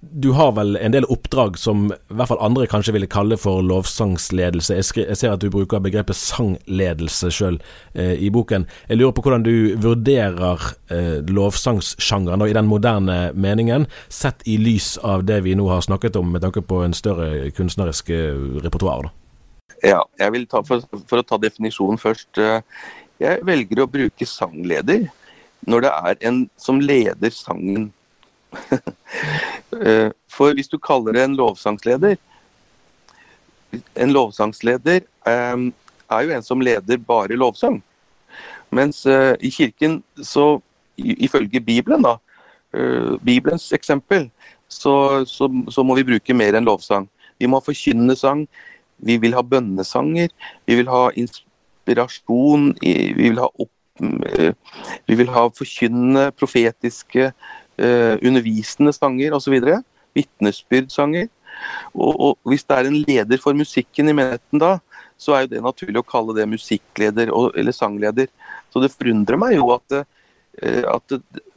du 0.00 0.30
har 0.32 0.52
vel 0.56 0.78
en 0.80 0.94
del 0.94 1.04
oppdrag 1.12 1.58
som 1.60 1.90
i 1.92 2.14
hvert 2.16 2.30
fall 2.30 2.40
andre 2.40 2.64
kanskje 2.70 2.94
ville 2.96 3.08
kalle 3.10 3.36
for 3.36 3.60
lovsangsledelse. 3.64 4.78
Jeg, 4.78 4.86
skri, 4.88 5.04
jeg 5.04 5.20
ser 5.20 5.34
at 5.34 5.42
du 5.44 5.50
bruker 5.52 5.82
begrepet 5.84 6.16
sangledelse 6.16 7.28
sjøl 7.36 7.58
eh, 7.92 8.14
i 8.16 8.30
boken. 8.32 8.64
Jeg 8.88 8.96
lurer 8.96 9.12
på 9.16 9.24
hvordan 9.26 9.44
du 9.44 9.76
vurderer 9.80 10.64
eh, 10.88 11.20
lovsangssjangeren 11.28 12.46
i 12.48 12.56
den 12.56 12.70
moderne 12.70 13.18
meningen, 13.36 13.86
sett 14.08 14.40
i 14.48 14.56
lys 14.60 14.94
av 15.04 15.26
det 15.28 15.42
vi 15.44 15.54
nå 15.58 15.68
har 15.68 15.84
snakket 15.84 16.16
om 16.16 16.32
med 16.32 16.46
tanke 16.46 16.64
på 16.64 16.80
en 16.86 16.96
større 16.96 17.50
kunstnerisk 17.56 18.08
eh, 18.16 18.40
repertoar. 18.64 19.12
Ja, 19.84 20.00
jeg 20.20 20.32
vil 20.32 20.48
ta, 20.48 20.64
for, 20.64 20.84
for, 21.08 21.20
å 21.20 21.28
ta 21.28 21.36
definisjonen 21.40 22.00
først. 22.00 22.40
Eh, 22.40 22.64
jeg 23.20 23.44
velger 23.44 23.84
å 23.84 23.90
bruke 23.90 24.28
sangleder 24.28 25.10
når 25.68 25.84
det 25.84 25.96
er 26.08 26.28
en 26.30 26.44
som 26.56 26.80
leder 26.80 27.36
sangen. 27.36 27.90
Eh, 29.72 30.10
for 30.30 30.54
hvis 30.54 30.68
du 30.68 30.78
kaller 30.82 31.14
det 31.14 31.22
en 31.22 31.36
lovsangsleder 31.38 32.16
En 33.94 34.10
lovsangsleder 34.10 35.04
um, 35.54 35.68
er 36.10 36.24
jo 36.26 36.32
en 36.34 36.42
som 36.42 36.60
leder 36.60 36.98
bare 36.98 37.36
lovsang. 37.38 37.76
Mens 38.74 39.04
uh, 39.06 39.36
i 39.38 39.50
kirken, 39.50 40.00
så 40.18 40.58
ifølge 40.98 41.60
Bibelen, 41.60 42.02
da, 42.02 42.16
uh, 42.74 43.14
Bibelens 43.22 43.68
eksempel, 43.72 44.26
så, 44.66 45.24
så, 45.26 45.46
så, 45.70 45.82
må 45.82 45.94
vi 45.94 46.06
bruke 46.08 46.34
mer 46.34 46.58
enn 46.58 46.66
lovsang. 46.66 47.06
Vi 47.38 47.46
må 47.46 47.60
ha 47.60 47.66
forkynnende 47.66 48.18
sang, 48.18 48.42
vi 48.98 49.20
vil 49.22 49.34
ha 49.38 49.42
bønnesanger, 49.46 50.30
vi 50.66 50.80
vil 50.80 50.90
ha 50.90 51.08
inspirasjon, 51.14 52.72
vi 52.82 53.12
vil 53.16 53.38
ha, 53.38 53.48
opp, 53.54 53.72
eh, 54.02 54.52
vi 55.06 55.18
vil 55.18 55.30
ha 55.30 55.46
forkynnende, 55.54 56.30
profetiske, 56.38 57.30
eh, 57.30 57.59
undervisende 57.80 58.92
sanger 58.92 59.36
osv. 59.36 59.56
Vitnesbyrdsanger. 60.16 61.28
Og, 61.94 62.14
og 62.14 62.50
hvis 62.50 62.64
det 62.64 62.76
er 62.76 62.88
en 62.88 63.00
leder 63.02 63.40
for 63.42 63.56
musikken 63.56 64.10
i 64.10 64.16
menigheten 64.16 64.62
da, 64.62 64.78
så 65.20 65.34
er 65.36 65.44
jo 65.44 65.52
det 65.52 65.64
naturlig 65.64 66.00
å 66.00 66.08
kalle 66.08 66.36
det 66.38 66.48
musikkleder 66.48 67.32
eller 67.32 67.76
sangleder. 67.76 68.30
Så 68.72 68.80
det 68.80 68.92
forundrer 68.94 69.40
meg 69.40 69.58
jo 69.58 69.68
at, 69.74 69.84
det, 69.92 70.02
at, 70.88 71.16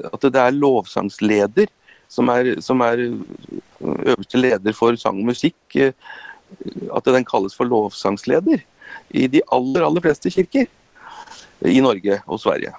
at 0.09 0.27
det 0.27 0.41
er 0.41 0.57
lovsangsleder 0.57 1.71
som 2.12 2.29
er, 2.29 2.53
som 2.62 2.81
er, 2.86 3.05
øverste 3.81 4.41
leder 4.41 4.75
for 4.77 4.97
sang 4.99 5.21
og 5.23 5.31
musikk. 5.31 5.79
At 6.93 7.07
den 7.09 7.25
kalles 7.25 7.55
for 7.57 7.69
lovsangsleder 7.69 8.62
i 9.15 9.27
de 9.31 9.41
aller, 9.53 9.86
aller 9.86 10.03
fleste 10.03 10.29
kirker 10.33 10.67
i 11.65 11.79
Norge 11.81 12.19
og 12.27 12.41
Sverige. 12.43 12.75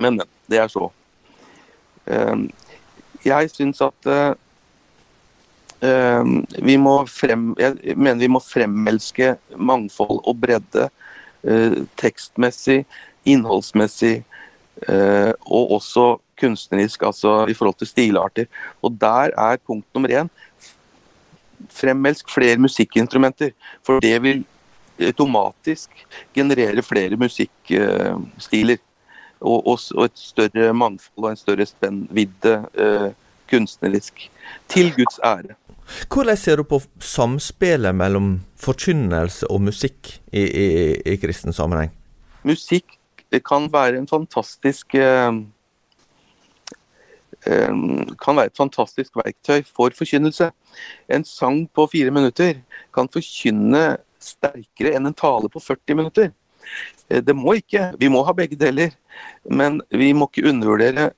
Men, 0.00 0.18
men. 0.18 0.28
Det 0.50 0.58
er 0.58 0.68
så. 0.68 0.90
Ehm, 2.10 2.48
jeg 3.24 3.50
syns 3.52 3.82
at 3.84 4.10
ehm, 5.82 6.42
vi 6.62 6.76
må 6.80 6.96
frem, 7.10 7.52
jeg 7.60 7.96
mener 7.96 8.22
vi 8.24 8.32
må 8.32 8.42
fremelske 8.42 9.36
mangfold 9.56 10.22
og 10.22 10.40
bredde 10.42 10.88
eh, 11.44 11.82
tekstmessig, 12.00 12.82
innholdsmessig 13.28 14.16
eh, 14.88 15.32
og 15.46 15.78
også 15.78 16.06
kunstnerisk, 16.42 17.02
altså 17.06 17.44
i 17.46 17.54
forhold 17.54 17.78
til 17.78 17.90
stilarter. 17.90 18.48
Og 18.82 18.96
der 19.00 19.30
er 19.38 19.62
punkt 19.66 19.86
nummer 19.94 20.10
én 20.10 20.32
fremelsk 21.70 22.30
flere 22.30 22.58
musikkinstrumenter. 22.58 23.52
For 23.86 24.00
det 24.02 24.16
vil 24.22 24.44
automatisk 25.02 25.90
generere 26.34 26.82
flere 26.82 27.16
musikkstiler. 27.16 28.80
Og, 29.42 29.66
og, 29.66 29.78
og, 29.96 30.04
et 30.06 30.18
større 30.18 30.72
mangfold 30.74 31.26
og 31.26 31.30
en 31.32 31.40
større 31.40 31.66
spennvidde 31.66 32.54
eh, 32.78 33.10
kunstnerisk. 33.50 34.28
Til 34.68 34.92
Guds 34.96 35.18
ære. 35.24 35.56
Hvordan 36.08 36.36
ser 36.36 36.56
du 36.56 36.62
på 36.62 36.80
samspillet 37.00 37.94
mellom 37.94 38.36
forkynnelse 38.56 39.50
og 39.50 39.64
musikk 39.66 40.14
i, 40.32 40.42
i, 40.42 40.68
i 41.14 41.16
kristen 41.20 41.52
sammenheng? 41.52 41.90
Musikk 42.46 42.98
kan 43.44 43.68
være 43.72 43.98
en 43.98 44.08
fantastisk 44.08 44.94
eh, 44.94 45.32
kan 47.42 48.36
være 48.38 48.46
et 48.52 48.56
fantastisk 48.56 49.16
verktøy 49.18 49.64
for 49.66 49.90
forkynnelse. 49.98 50.50
En 51.10 51.24
sang 51.24 51.64
på 51.74 51.88
fire 51.92 52.10
minutter 52.14 52.60
kan 52.94 53.10
forkynne 53.12 53.96
sterkere 54.22 54.94
enn 54.96 55.10
en 55.10 55.18
tale 55.18 55.50
på 55.50 55.60
40 55.60 55.98
minutter. 55.98 56.30
Eh, 57.12 57.22
det 57.22 57.34
må 57.36 57.56
ikke. 57.60 57.90
Vi 58.00 58.10
må 58.12 58.22
ha 58.26 58.34
begge 58.36 58.58
deler. 58.58 58.94
Men 59.44 59.80
vi 59.90 60.12
må 60.16 60.28
ikke 60.30 60.48
undervurdere 60.50 61.10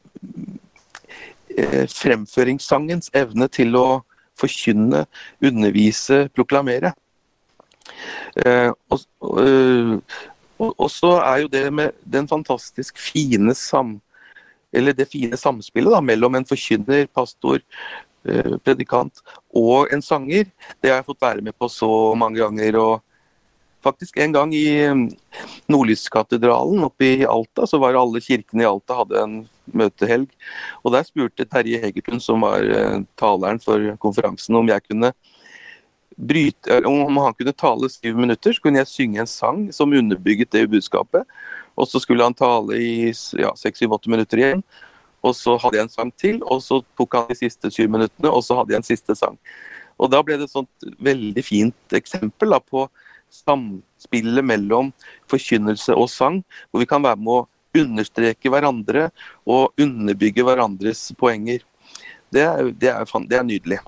eh, 1.55 1.85
fremføringssangens 1.91 3.13
evne 3.15 3.49
til 3.53 3.77
å 3.79 3.89
forkynne, 4.39 5.05
undervise, 5.45 6.25
proklamere. 6.35 6.95
Eh, 8.41 8.71
og, 8.91 10.89
så 10.91 11.13
er 11.21 11.45
jo 11.45 11.53
det 11.53 11.69
med 11.75 12.01
den 12.03 12.31
fantastisk 12.31 12.99
fine 12.99 13.55
sam... 13.59 14.01
Eller 14.75 14.91
det 14.91 15.07
fine 15.07 15.39
samspillet 15.39 15.93
da, 15.95 16.01
mellom 16.03 16.35
en 16.35 16.47
forkynner, 16.49 17.05
pastor, 17.15 17.61
predikant 18.67 19.21
og 19.55 19.93
en 19.95 20.03
sanger. 20.03 20.49
Det 20.83 20.91
har 20.91 20.99
jeg 20.99 21.07
fått 21.13 21.23
være 21.23 21.45
med 21.47 21.55
på 21.55 21.69
så 21.71 21.87
mange 22.19 22.41
ganger. 22.41 22.81
og 22.83 23.14
Faktisk 23.85 24.17
en 24.17 24.33
gang 24.33 24.55
i 24.57 24.65
mm, 24.89 25.09
Nordlyskatedralen 25.69 26.87
oppe 26.87 27.11
i 27.11 27.27
Alta, 27.29 27.67
så 27.69 27.79
var 27.83 27.99
alle 28.01 28.23
kirkene 28.25 28.65
i 28.65 28.69
Alta 28.69 28.97
hadde 29.03 29.21
en 29.21 29.37
møtehelg. 29.77 30.31
Og 30.83 30.95
Der 30.95 31.05
spurte 31.05 31.45
Terje 31.49 31.81
Hegertun, 31.83 32.23
som 32.23 32.45
var 32.47 32.65
eh, 32.65 33.03
taleren 33.21 33.61
for 33.61 33.93
konferansen, 34.01 34.57
om 34.57 34.73
jeg 34.73 34.87
kunne 34.89 35.13
bryte, 36.15 36.81
om 36.87 37.19
han 37.19 37.37
kunne 37.37 37.53
tale 37.59 37.91
syv 37.91 38.17
minutter, 38.23 38.55
så 38.55 38.63
kunne 38.63 38.81
jeg 38.81 38.91
synge 38.91 39.21
en 39.21 39.31
sang 39.31 39.61
som 39.75 39.93
underbygget 39.93 40.53
det 40.55 40.69
budskapet. 40.71 41.29
Og 41.77 41.89
så 41.91 42.01
skulle 42.01 42.25
han 42.25 42.37
tale 42.39 42.79
i 42.79 43.13
ja, 43.41 43.53
seks, 43.59 43.83
syv, 43.83 43.97
åtte 43.99 44.11
minutter 44.13 44.41
igjen. 44.41 44.65
Og 45.25 45.35
så 45.37 45.57
hadde 45.61 45.81
jeg 45.81 45.89
en 45.89 45.95
sang 45.95 46.13
til, 46.21 46.43
og 46.45 46.61
så 46.63 46.81
tok 46.99 47.17
han 47.17 47.31
de 47.31 47.39
siste 47.39 47.71
syv 47.73 47.91
minuttene, 47.91 48.31
og 48.31 48.45
så 48.45 48.61
hadde 48.61 48.75
jeg 48.75 48.83
en 48.83 48.93
siste 48.93 49.17
sang. 49.19 49.39
Og 49.99 50.11
da 50.11 50.21
ble 50.27 50.37
det 50.39 50.49
et 50.49 50.55
sånt 50.55 50.89
veldig 51.03 51.45
fint 51.47 51.97
eksempel 51.97 52.55
da, 52.55 52.61
på 52.61 52.87
samspillet 53.35 54.47
mellom 54.47 54.93
forkynnelse 55.31 55.97
og 55.99 56.11
sang, 56.13 56.43
hvor 56.71 56.85
vi 56.85 56.89
kan 56.91 57.05
være 57.05 57.21
med 57.21 57.41
å 57.41 57.47
understreke 57.75 58.53
hverandre 58.53 59.09
og 59.51 59.75
underbygge 59.81 60.47
hverandres 60.47 61.09
poenger. 61.19 61.65
Det 62.31 62.47
det 62.79 62.93
er, 62.93 63.11
det 63.29 63.39
er 63.39 63.47
nydelig. 63.47 63.81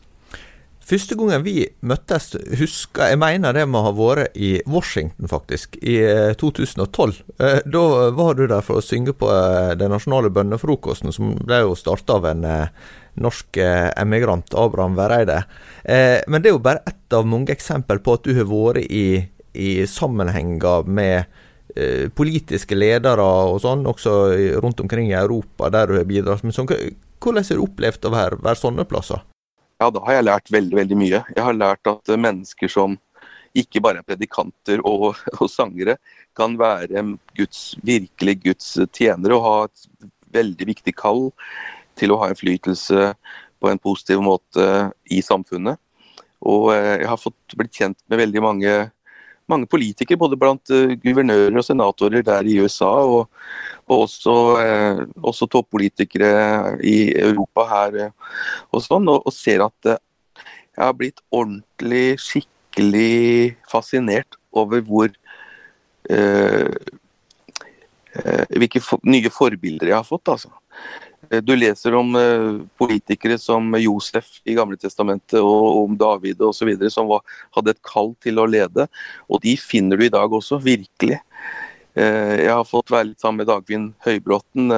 Første 0.87 1.17
gangen 1.19 1.43
vi 1.43 1.65
møttes, 1.83 2.29
husker 2.61 3.11
jeg 3.11 3.19
mener 3.19 3.57
det 3.57 3.65
må 3.67 3.81
ha 3.83 3.91
vært 3.91 4.37
i 4.39 4.53
Washington, 4.71 5.27
faktisk, 5.27 5.75
i 5.83 5.97
2012. 6.39 7.17
Eh, 7.41 7.57
eh, 7.57 7.65
da 7.67 7.83
var 8.15 8.39
du 8.39 8.45
der 8.47 8.63
for 8.63 8.79
å 8.79 8.85
synge 8.85 9.17
på 9.19 9.27
eh, 9.35 9.73
den 9.81 9.91
nasjonale 9.91 10.31
bønnefrokosten, 10.31 11.11
som 11.11 11.35
ble 11.41 11.65
jo 11.65 11.75
starta 11.75 12.21
av 12.21 12.31
en 12.31 12.47
norsk 13.19 13.59
emigrant, 13.97 14.55
Abraham 14.55 14.95
Vereide. 14.99 15.41
Men 16.29 16.43
det 16.45 16.51
er 16.51 16.53
jo 16.53 16.61
bare 16.61 16.85
ett 16.85 17.15
av 17.17 17.25
mange 17.25 17.55
eksempel 17.55 18.03
på 18.05 18.19
at 18.19 18.27
du 18.29 18.35
har 18.37 18.45
vært 18.51 18.85
i, 18.93 19.25
i 19.57 19.87
sammenhenger 19.90 20.87
med 20.87 21.42
politiske 22.16 22.77
ledere 22.79 23.21
og 23.21 23.59
sånn, 23.61 23.83
også 23.90 24.12
rundt 24.62 24.79
omkring 24.81 25.11
i 25.11 25.16
Europa, 25.19 25.69
der 25.69 25.90
du 25.90 25.97
har 25.99 26.07
bidratt 26.09 26.45
Men 26.47 26.55
sånn. 26.55 26.71
Hvordan 27.21 27.45
har 27.45 27.59
du 27.59 27.64
opplevd 27.64 28.07
å 28.07 28.12
være, 28.14 28.38
være 28.45 28.61
sånne 28.61 28.87
plasser? 28.88 29.21
Ja, 29.77 29.90
da 29.92 30.01
har 30.07 30.16
jeg 30.16 30.25
lært 30.25 30.53
veldig, 30.53 30.77
veldig 30.79 30.97
mye. 30.97 31.19
Jeg 31.35 31.45
har 31.45 31.57
lært 31.57 31.88
at 31.90 32.09
eh, 32.09 32.21
mennesker 32.21 32.71
som 32.73 32.97
ikke 33.57 33.81
bare 33.85 34.01
er 34.01 34.09
predikanter 34.09 34.83
og, 34.88 35.19
og 35.40 35.51
sangere, 35.53 35.99
kan 36.37 36.57
være 36.61 37.03
Guds, 37.37 37.75
virkelig 37.85 38.38
Guds 38.45 38.75
tjenere 38.92 39.37
og 39.37 39.45
ha 39.45 39.57
et 39.66 40.11
veldig 40.37 40.69
viktig 40.69 40.92
kall 40.97 41.31
til 41.97 42.12
å 42.12 42.19
ha 42.21 42.29
innflytelse 42.33 43.12
på 43.61 43.71
en 43.71 43.81
positiv 43.81 44.21
måte 44.25 44.66
i 45.12 45.23
samfunnet. 45.25 45.81
Og 46.45 46.73
eh, 46.73 47.03
jeg 47.03 47.11
har 47.12 47.21
fått 47.21 47.57
blitt 47.57 47.77
kjent 47.77 48.01
med 48.09 48.21
veldig 48.25 48.45
mange 48.45 48.75
mange 49.51 49.69
politikere, 49.71 50.19
både 50.21 50.39
blant 50.39 50.73
uh, 50.75 50.95
guvernører 51.03 51.57
og 51.57 51.65
senatorer 51.67 52.25
der 52.27 52.49
i 52.49 52.59
USA, 52.63 52.91
og, 53.07 53.29
og 53.87 54.07
også, 54.07 54.35
eh, 54.63 55.03
også, 55.23 55.47
toppolitikere 55.51 56.77
i 56.83 57.13
Europa 57.15 57.67
her 57.71 57.99
uh, 58.09 58.11
og 58.75 58.83
sånn, 58.85 59.07
og, 59.13 59.23
og 59.27 59.35
ser 59.35 59.63
at 59.67 59.93
jeg 59.93 60.83
har 60.83 60.97
blitt 60.99 61.23
ordentlig, 61.31 62.19
skikkelig 62.21 63.57
fascinert 63.71 64.37
over 64.57 64.83
hvor 64.85 65.09
hvilke 68.57 68.81
for, 68.85 69.01
nye 69.09 69.31
forbilder 69.33 69.91
jeg 69.91 69.97
har 69.97 70.07
fått. 70.07 70.29
altså. 70.31 70.53
Eh, 71.31 71.43
du 71.43 71.57
leser 71.57 71.95
om 71.95 72.15
eh, 72.17 72.67
politikere 72.79 73.39
som 73.39 73.75
Josef 73.81 74.41
i 74.45 74.55
Gamle 74.55 74.79
Testamentet 74.81 75.41
og 75.41 75.83
om 75.85 75.97
David 75.99 76.43
osv. 76.43 76.73
som 76.93 77.11
var, 77.11 77.25
hadde 77.57 77.75
et 77.75 77.83
kall 77.87 78.15
til 78.23 78.41
å 78.41 78.49
lede. 78.51 78.89
Og 79.29 79.43
de 79.45 79.57
finner 79.61 79.99
du 79.99 80.07
i 80.07 80.12
dag 80.12 80.33
også, 80.33 80.61
virkelig. 80.62 81.21
Eh, 81.97 82.37
jeg 82.45 82.53
har 82.53 82.69
fått 82.69 82.93
være 82.95 83.11
litt 83.12 83.23
sammen 83.23 83.43
med 83.43 83.51
Dagfinn 83.51 83.91
Høybråten 84.07 84.73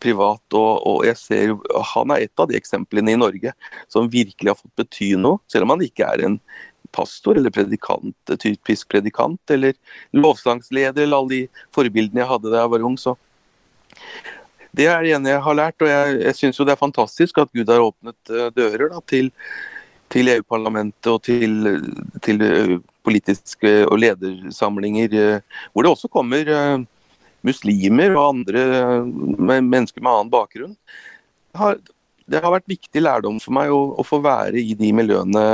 privat, 0.00 0.44
og, 0.56 0.70
og, 0.88 1.02
jeg 1.04 1.18
ser 1.20 1.50
han 1.92 2.12
er 2.14 2.22
et 2.24 2.40
av 2.40 2.48
de 2.48 2.56
eksemplene 2.56 3.12
i 3.12 3.18
Norge 3.20 3.50
som 3.92 4.08
virkelig 4.08 4.48
har 4.48 4.56
fått 4.56 4.78
bety 4.80 5.10
noe, 5.20 5.42
selv 5.50 5.66
om 5.66 5.74
han 5.74 5.84
ikke 5.84 6.06
er 6.08 6.22
en 6.24 6.38
pastor 6.90 7.36
eller 7.36 7.52
predikant, 7.52 8.16
typisk 8.40 8.88
predikant 8.88 9.52
eller 9.52 9.76
lovsangsleder 10.16 11.04
eller 11.04 11.20
alle 11.20 11.34
de 11.34 11.66
forbildene 11.76 12.24
jeg 12.24 12.30
hadde 12.32 12.48
da 12.48 12.62
jeg 12.62 12.72
var 12.72 12.86
ung. 12.88 12.96
så 12.96 13.12
det 14.76 14.86
er 14.86 15.02
det 15.02 15.12
ene 15.16 15.32
jeg 15.32 15.42
har 15.44 15.58
lært, 15.58 15.82
og 15.82 15.90
jeg, 15.90 16.16
jeg 16.22 16.38
syns 16.38 16.60
jo 16.60 16.66
det 16.66 16.74
er 16.76 16.80
fantastisk 16.80 17.40
at 17.42 17.50
Gud 17.56 17.70
har 17.72 17.82
åpnet 17.82 18.32
uh, 18.32 18.48
dører 18.54 18.92
da, 18.92 19.02
til, 19.10 19.30
til 20.12 20.30
EU-parlamentet 20.36 21.10
og 21.10 21.20
til, 21.26 21.70
til 22.22 22.44
uh, 22.44 22.76
politiske 23.06 23.72
og 23.88 23.98
ledersamlinger, 24.02 25.40
hvor 25.72 25.86
det 25.86 25.92
også 25.94 26.10
kommer 26.12 26.46
muslimer 27.46 28.12
og 28.12 28.26
andre 28.34 28.64
mennesker 29.06 30.02
med 30.02 30.12
annen 30.12 30.32
bakgrunn. 30.32 30.76
Det 31.50 31.60
har, 31.62 31.80
det 32.30 32.42
har, 32.44 32.52
vært 32.54 32.70
viktig 32.70 33.02
lærdom 33.02 33.40
for 33.42 33.56
meg 33.56 33.72
å, 33.74 33.80
å, 33.98 34.04
få 34.06 34.20
være 34.22 34.60
i 34.60 34.76
de 34.78 34.92
miljøene. 34.94 35.46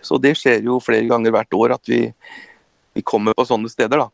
Så 0.00 0.20
det 0.22 0.36
skjer 0.40 0.64
jo 0.64 0.78
flere 0.80 1.08
ganger 1.10 1.34
hvert 1.34 1.58
år 1.58 1.76
at 1.76 1.90
vi, 1.90 2.04
vi 2.96 3.04
kommer 3.04 3.36
på 3.36 3.48
sånne 3.48 3.68
steder, 3.72 4.06
da. 4.06 4.08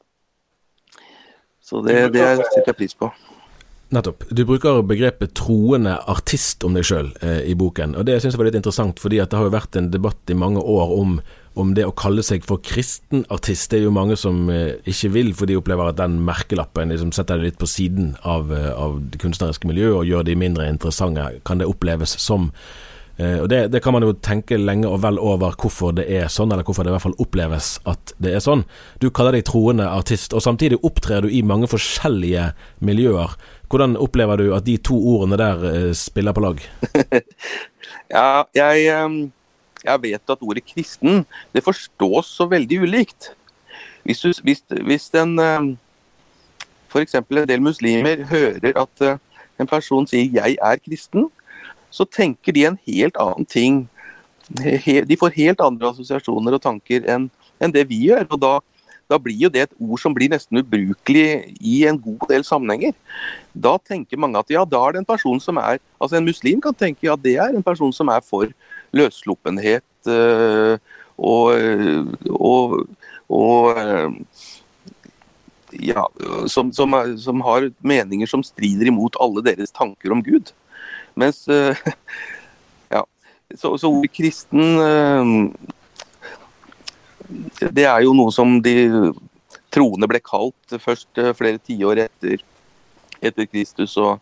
Så 1.66 1.82
det, 1.82 1.98
det 2.14 2.26
setter 2.40 2.70
jeg 2.70 2.78
pris 2.78 2.94
på. 2.94 3.10
Nettopp. 3.94 4.24
Du 4.34 4.42
bruker 4.44 4.80
begrepet 4.82 5.36
troende 5.38 5.92
artist 6.10 6.64
om 6.66 6.74
deg 6.74 6.86
sjøl 6.88 7.12
eh, 7.22 7.44
i 7.46 7.54
boken, 7.54 7.94
og 7.94 8.08
det 8.08 8.16
syns 8.18 8.34
jeg 8.34 8.40
var 8.40 8.48
litt 8.48 8.58
interessant, 8.58 8.98
fordi 8.98 9.20
det 9.22 9.38
har 9.38 9.46
jo 9.46 9.52
vært 9.54 9.78
en 9.78 9.92
debatt 9.92 10.32
i 10.32 10.34
mange 10.34 10.58
år 10.58 10.94
om, 10.96 11.12
om 11.54 11.70
det 11.76 11.84
å 11.86 11.94
kalle 11.94 12.24
seg 12.26 12.42
for 12.48 12.58
kristen 12.66 13.22
artist. 13.30 13.70
Det 13.70 13.78
er 13.78 13.86
jo 13.86 13.94
mange 13.94 14.18
som 14.18 14.50
eh, 14.50 14.74
ikke 14.90 15.12
vil, 15.14 15.30
for 15.38 15.46
de 15.46 15.60
opplever 15.60 15.92
at 15.92 16.00
den 16.00 16.18
merkelappen 16.26 16.90
liksom 16.90 17.14
setter 17.14 17.38
det 17.38 17.52
litt 17.52 17.62
på 17.62 17.70
siden 17.70 18.16
av, 18.26 18.50
eh, 18.50 18.72
av 18.74 18.98
det 19.12 19.22
kunstneriske 19.22 19.70
miljøet 19.70 20.00
og 20.00 20.10
gjør 20.10 20.26
de 20.26 20.36
mindre 20.42 20.66
interessante, 20.72 21.30
kan 21.46 21.62
det 21.62 21.70
oppleves 21.70 22.18
som. 22.18 22.50
Eh, 23.16 23.38
og 23.40 23.48
det, 23.48 23.62
det, 23.72 23.80
kan 23.80 23.94
man 23.96 24.04
jo 24.04 24.12
tenke 24.20 24.58
lenge 24.60 24.88
og 24.90 25.00
vel 25.04 25.16
over 25.22 25.54
hvorfor 25.56 25.94
det 25.96 26.04
er 26.12 26.28
sånn, 26.32 26.50
eller 26.52 26.66
hvorfor 26.66 26.84
det 26.84 26.92
i 26.92 26.96
hvert 26.96 27.06
fall 27.06 27.20
oppleves 27.22 27.70
at 27.88 28.12
det 28.20 28.34
er 28.36 28.44
sånn. 28.44 28.66
Du 29.00 29.08
kaller 29.08 29.38
deg 29.38 29.46
troende 29.48 29.88
artist, 29.88 30.36
og 30.36 30.44
samtidig 30.44 30.82
opptrer 30.84 31.24
du 31.24 31.32
i 31.32 31.40
mange 31.46 31.70
forskjellige 31.70 32.50
miljøer. 32.84 33.38
Hvordan 33.68 33.96
opplever 33.96 34.36
du 34.36 34.50
at 34.54 34.66
de 34.66 34.76
to 34.78 34.94
ordene 34.94 35.38
der 35.40 35.64
uh, 35.64 35.94
spiller 35.96 36.32
på 36.32 36.44
lag? 36.44 36.60
ja, 38.14 38.44
jeg, 38.54 38.84
jeg, 39.84 40.02
vet 40.02 40.30
at 40.30 40.42
ordet 40.42 40.64
kristen 40.66 41.24
det 41.52 41.64
forstås 41.64 42.30
så 42.38 42.46
veldig 42.50 42.80
ulikt. 42.86 43.32
Hvis, 44.06 44.22
du, 44.22 44.30
hvis, 44.46 44.62
hvis 44.86 45.10
en 45.18 45.34
f.eks. 46.96 47.14
en 47.14 47.48
del 47.48 47.62
muslimer 47.62 48.24
hører 48.30 48.78
at 48.78 49.02
eh, 49.04 49.18
en 49.60 49.68
person 49.68 50.06
sier 50.06 50.30
'jeg 50.32 50.56
er 50.62 50.76
kristen', 50.76 51.30
så 51.90 52.04
tenker 52.04 52.52
de 52.52 52.66
en 52.66 52.78
helt 52.86 53.16
annen 53.20 53.46
ting. 53.46 53.88
De 55.08 55.16
får 55.16 55.36
helt 55.36 55.60
andre 55.60 55.90
assosiasjoner 55.90 56.54
og 56.54 56.62
tanker 56.62 57.06
enn, 57.08 57.30
enn 57.60 57.72
det 57.72 57.88
vi 57.88 58.06
gjør. 58.08 58.26
og 58.30 58.40
da, 58.40 58.60
da 59.10 59.18
blir 59.18 59.36
jo 59.36 59.48
det 59.48 59.62
et 59.62 59.74
ord 59.80 59.98
som 59.98 60.14
blir 60.14 60.28
nesten 60.28 60.58
ubrukelig 60.58 61.56
i 61.60 61.86
en 61.86 61.98
god 61.98 62.28
del 62.28 62.44
sammenhenger. 62.44 62.92
Da 63.56 63.76
tenker 63.80 64.20
mange 64.20 64.40
at 64.40 64.52
ja, 64.52 64.64
da 64.68 64.82
er 64.84 64.96
det 64.96 65.02
en 65.02 65.08
person 65.08 65.40
som 65.40 65.56
er 65.62 65.78
Altså 65.96 66.18
en 66.18 66.28
muslim 66.28 66.60
kan 66.60 66.76
tenke 66.76 67.08
ja, 67.08 67.16
det 67.16 67.36
er 67.40 67.56
en 67.56 67.64
person 67.64 67.92
som 67.92 68.08
er 68.12 68.20
for 68.24 68.52
løssluppenhet 68.96 70.10
øh, 70.12 70.78
og, 71.16 71.56
og, 72.28 72.86
og 73.32 73.78
øh, 73.80 74.12
ja, 75.72 76.04
som, 76.46 76.72
som, 76.72 76.94
som, 77.18 77.40
har 77.40 77.70
meninger 77.80 78.26
som 78.26 78.42
strider 78.44 78.86
imot 78.90 79.16
alle 79.20 79.42
deres 79.44 79.72
tanker 79.74 80.12
om 80.12 80.22
Gud. 80.24 80.52
Mens 81.14 81.48
eh, 81.48 81.76
Ja. 82.94 83.02
Så, 83.54 83.76
så 83.78 83.90
ordet 83.90 84.12
kristen 84.14 84.60
eh, 84.82 85.24
Det 87.72 87.84
er 87.86 88.04
jo 88.04 88.14
noe 88.14 88.32
som 88.34 88.60
de 88.62 89.12
troende 89.74 90.08
ble 90.08 90.20
kalt 90.24 90.76
først 90.82 91.18
eh, 91.20 91.34
flere 91.36 91.58
tiår 91.58 92.06
etter, 92.06 92.44
etter 93.20 93.46
Kristus. 93.48 93.96
og 93.96 94.20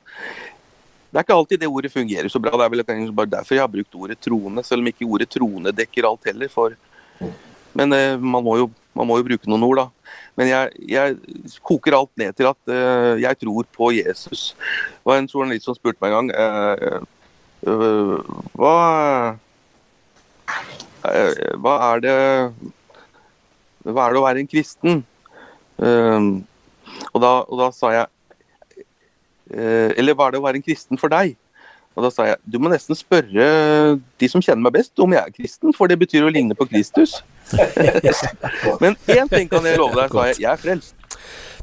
det 1.15 1.21
er 1.21 1.27
ikke 1.29 1.35
alltid 1.39 1.61
det 1.63 1.69
ordet 1.71 1.93
fungerer 1.95 2.27
så 2.27 2.41
bra. 2.43 2.51
Det 2.59 2.65
er 2.65 2.71
vel 2.73 3.13
bare 3.15 3.31
derfor 3.37 3.55
jeg 3.55 3.63
har 3.63 3.71
brukt 3.71 3.93
ordet 3.95 4.17
troende, 4.19 4.65
selv 4.67 4.83
om 4.83 4.89
ikke 4.91 5.07
ordet 5.07 5.29
troende 5.31 5.71
dekker 5.71 6.09
alt 6.09 6.27
heller. 6.27 6.49
For, 6.51 6.73
men 7.79 7.95
eh, 7.95 8.17
man, 8.19 8.43
må 8.43 8.57
jo, 8.59 8.67
man, 8.99 9.07
må 9.07 9.21
jo, 9.21 9.27
bruke 9.29 9.47
noen 9.47 9.63
ord, 9.63 9.79
da. 9.79 10.17
Men 10.35 10.51
jeg, 10.51 10.73
jeg 10.91 11.15
koker 11.63 11.95
alt 11.95 12.11
ned 12.19 12.35
til 12.35 12.49
at 12.51 12.59
uh, 12.67 13.15
jeg 13.23 13.39
tror 13.45 13.69
på 13.79 13.93
Jesus. 13.95 14.43
Det 14.59 15.07
var 15.07 15.21
en 15.21 15.31
journalist 15.31 15.69
som 15.69 15.77
spurte 15.79 16.03
meg 16.03 16.11
en 16.11 16.17
gang 16.17 16.33
uh, 16.35 17.07
uh, 17.71 18.35
hva, 18.59 18.75
hva 21.63 21.77
er 21.93 22.03
det 22.03 22.17
Hva 23.85 24.09
er 24.09 24.17
det 24.17 24.19
å 24.19 24.27
være 24.27 24.43
en 24.43 24.51
kristen? 24.51 25.05
Og 25.79 27.23
da, 27.23 27.33
og, 27.45 27.55
da, 27.61 27.71
sa 27.75 27.91
jeg 27.95 28.14
Eller 29.51 30.17
hva 30.17 30.29
er 30.29 30.35
det 30.35 30.41
å 30.41 30.47
være 30.47 30.61
en 30.61 30.65
kristen 30.65 31.01
for 31.01 31.13
deg? 31.13 31.35
Og 31.95 32.03
da 32.03 32.11
sa 32.11 32.27
jeg 32.27 32.41
du 32.51 32.59
må 32.59 32.71
nesten 32.73 32.97
spørre 32.99 33.45
de 34.19 34.29
som 34.31 34.43
kjenner 34.43 34.65
meg 34.67 34.75
best 34.81 34.99
om 35.03 35.15
jeg 35.15 35.23
er 35.23 35.35
kristen, 35.35 35.75
for 35.77 35.91
det 35.91 35.99
betyr 36.01 36.27
å 36.27 36.33
ligne 36.33 36.57
på 36.59 36.67
Kristus. 36.71 37.21
Men 38.83 38.99
én 39.07 39.31
ting 39.31 39.51
kan 39.51 39.67
jeg 39.67 39.79
love 39.79 39.95
deg, 40.01 40.11
sa 40.11 40.27
jeg. 40.31 40.41
Jeg 40.43 40.51
er 40.51 40.63
frelst. 40.65 40.97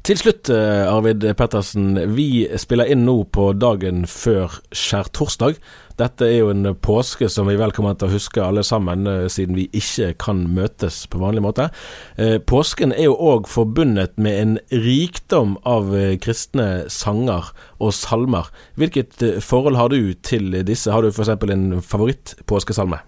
Til 0.01 0.17
slutt, 0.17 0.49
eh, 0.49 0.87
Arvid 0.89 1.21
Pettersen. 1.37 1.93
Vi 2.15 2.47
spiller 2.57 2.89
inn 2.89 3.03
nå 3.05 3.19
på 3.29 3.51
dagen 3.53 4.07
før 4.09 4.55
skjærtorsdag. 4.73 5.59
Dette 5.99 6.25
er 6.25 6.39
jo 6.39 6.49
en 6.49 6.71
påske 6.73 7.29
som 7.29 7.45
vi 7.45 7.55
vel 7.59 7.69
kommer 7.71 7.93
til 7.93 8.09
å 8.09 8.15
huske 8.15 8.41
alle 8.41 8.63
sammen, 8.65 9.05
eh, 9.05 9.27
siden 9.29 9.55
vi 9.55 9.67
ikke 9.69 10.17
kan 10.17 10.47
møtes 10.55 11.05
på 11.05 11.21
vanlig 11.21 11.43
måte. 11.45 11.69
Eh, 12.17 12.39
påsken 12.39 12.91
er 12.97 13.03
jo 13.03 13.15
òg 13.15 13.45
forbundet 13.45 14.17
med 14.17 14.39
en 14.41 14.59
rikdom 14.71 15.57
av 15.65 15.93
kristne 16.17 16.89
sanger 16.89 17.51
og 17.79 17.93
salmer. 17.93 18.49
Hvilket 18.77 19.41
forhold 19.43 19.75
har 19.75 19.89
du 19.89 20.15
til 20.15 20.63
disse? 20.63 20.91
Har 20.91 21.03
du 21.03 21.09
f.eks. 21.09 21.29
en 21.29 21.81
favorittpåskesalme? 21.81 23.01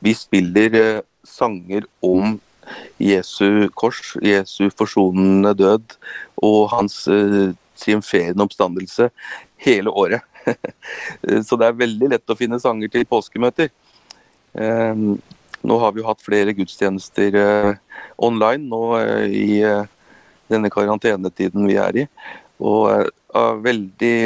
vi 0.00 0.14
spiller 0.14 1.02
sanger 1.26 1.84
om 2.02 2.38
Jesu 3.00 3.68
kors, 3.74 4.14
Jesu 4.22 4.68
forsonende 4.76 5.54
død 5.58 5.96
og 6.44 6.70
hans 6.74 7.02
eh, 7.10 7.52
triumferende 7.80 8.44
oppstandelse 8.44 9.10
hele 9.64 9.92
året. 9.92 10.24
Så 11.46 11.58
det 11.60 11.68
er 11.68 11.80
veldig 11.80 12.10
lett 12.14 12.32
å 12.32 12.38
finne 12.38 12.60
sanger 12.62 12.92
til 12.92 13.06
påskemøter. 13.08 13.70
Eh, 14.54 15.06
nå 15.60 15.78
har 15.82 15.92
vi 15.92 16.00
jo 16.00 16.08
hatt 16.08 16.24
flere 16.24 16.54
gudstjenester 16.56 17.36
eh, 17.36 17.72
online 18.20 18.68
nå 18.70 18.84
eh, 19.00 19.26
i 19.28 19.60
eh, 19.66 19.84
denne 20.50 20.70
karantenetiden 20.72 21.68
vi 21.68 21.76
er 21.80 22.02
i. 22.04 22.06
Og 22.60 22.88
eh, 22.94 23.52
veldig, 23.64 24.16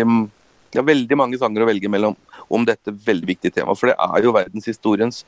ja, 0.76 0.84
veldig 0.86 1.18
mange 1.18 1.40
sanger 1.40 1.64
å 1.64 1.70
velge 1.70 1.90
mellom 1.90 2.16
om 2.52 2.66
dette 2.66 2.92
veldig 2.92 3.28
viktige 3.34 3.58
temaet. 3.58 3.80
For 3.80 3.90
det 3.90 3.98
er 3.98 4.26
jo 4.26 4.34
verdenshistoriens 4.36 5.24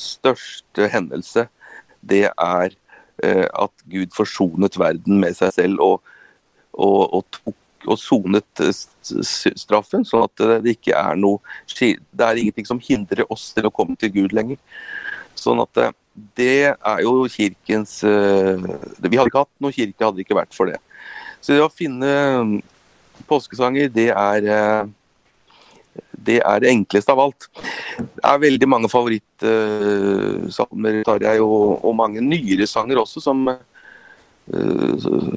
største 0.00 0.88
hendelse. 0.92 1.46
Det 2.00 2.26
er 2.30 2.76
eh, 3.22 3.46
at 3.46 3.86
Gud 3.90 4.14
forsonet 4.16 4.78
verden 4.80 5.20
med 5.22 5.36
seg 5.38 5.54
selv 5.56 5.82
og, 5.84 6.14
og, 6.72 7.02
og 7.20 7.26
tok 7.34 7.56
og 7.88 7.96
sonet 7.96 8.60
eh, 8.60 8.74
straffen, 9.56 10.04
sånn 10.04 10.26
at 10.26 10.42
det 10.64 10.76
ikke 10.76 10.92
er 10.96 11.16
noe 11.16 11.40
Det 11.80 12.26
er 12.26 12.40
ingenting 12.40 12.68
som 12.68 12.80
hindrer 12.82 13.24
oss 13.32 13.50
til 13.56 13.68
å 13.68 13.72
komme 13.72 13.96
til 13.96 14.12
Gud 14.12 14.34
lenger. 14.36 14.60
Sånn 15.38 15.62
at 15.62 15.80
eh, 15.80 15.94
det 16.36 16.74
er 16.74 17.02
jo 17.04 17.24
kirkens 17.30 18.00
eh, 18.04 18.60
Vi 19.00 19.16
hadde 19.16 19.30
ikke 19.30 19.44
hatt 19.46 19.52
noen 19.62 19.76
kirke 19.76 20.04
hadde 20.04 20.20
det 20.20 20.26
ikke 20.26 20.40
vært 20.42 20.56
for 20.56 20.68
det. 20.68 20.80
Så 21.40 21.56
det 21.56 21.64
å 21.64 21.72
finne 21.72 22.10
mm, 22.44 22.56
påskesanger, 23.30 23.88
det 23.92 24.10
er 24.12 24.90
det 26.20 26.42
er 26.44 26.60
det 26.62 26.70
enkleste 26.70 27.12
av 27.14 27.20
alt. 27.24 27.48
Det 27.96 28.26
er 28.26 28.44
veldig 28.44 28.68
mange 28.68 28.88
favorittsalmer, 28.92 31.02
Tarjei, 31.06 31.38
og, 31.40 31.84
og 31.84 31.96
mange 31.96 32.20
nyere 32.24 32.66
sanger 32.68 32.96
også, 33.00 33.20
som 33.24 33.48
uh, 33.48 33.56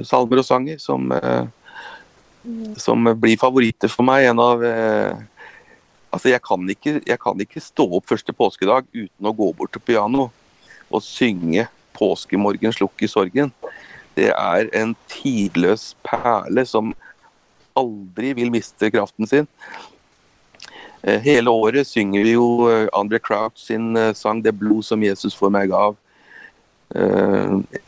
salmer 0.05 0.37
og 0.41 0.45
sanger, 0.47 0.77
som, 0.83 1.11
uh, 1.15 1.45
som 2.79 3.03
blir 3.21 3.37
favoritter 3.39 3.89
for 3.91 4.03
meg. 4.07 4.25
En 4.31 4.39
av 4.43 4.57
Altså, 6.13 6.29
jeg 6.29 6.41
kan, 6.45 6.61
ikke, 6.69 7.01
jeg 7.09 7.17
kan 7.17 7.33
ikke 7.41 7.57
stå 7.57 7.89
opp 7.97 8.05
første 8.11 8.29
påskedag 8.37 8.85
uten 8.93 9.25
å 9.25 9.33
gå 9.33 9.49
bort 9.57 9.73
til 9.73 9.81
piano 9.81 10.29
og 10.93 11.01
synge 11.01 11.65
'Påskemorgen 11.93 12.73
slukk 12.73 13.01
i 13.01 13.09
sorgen'. 13.09 13.53
Det 14.13 14.29
er 14.29 14.69
en 14.77 14.93
tidløs 15.09 15.95
perle 16.05 16.65
som 16.69 16.93
aldri 17.77 18.33
vil 18.37 18.53
miste 18.53 18.89
kraften 18.93 19.29
sin. 19.29 19.49
Eh, 21.03 21.19
hele 21.19 21.51
året 21.51 21.87
synger 21.87 22.23
vi 22.23 22.35
jo 22.37 22.69
eh, 22.71 22.87
Andre 22.95 23.19
Crouch 23.19 23.59
sin 23.59 23.97
eh, 23.97 24.13
sang 24.15 24.41
'Det 24.41 24.55
blod 24.59 24.83
som 24.83 25.03
Jesus 25.03 25.35
for 25.35 25.49
meg 25.49 25.69
gav'. 25.69 25.95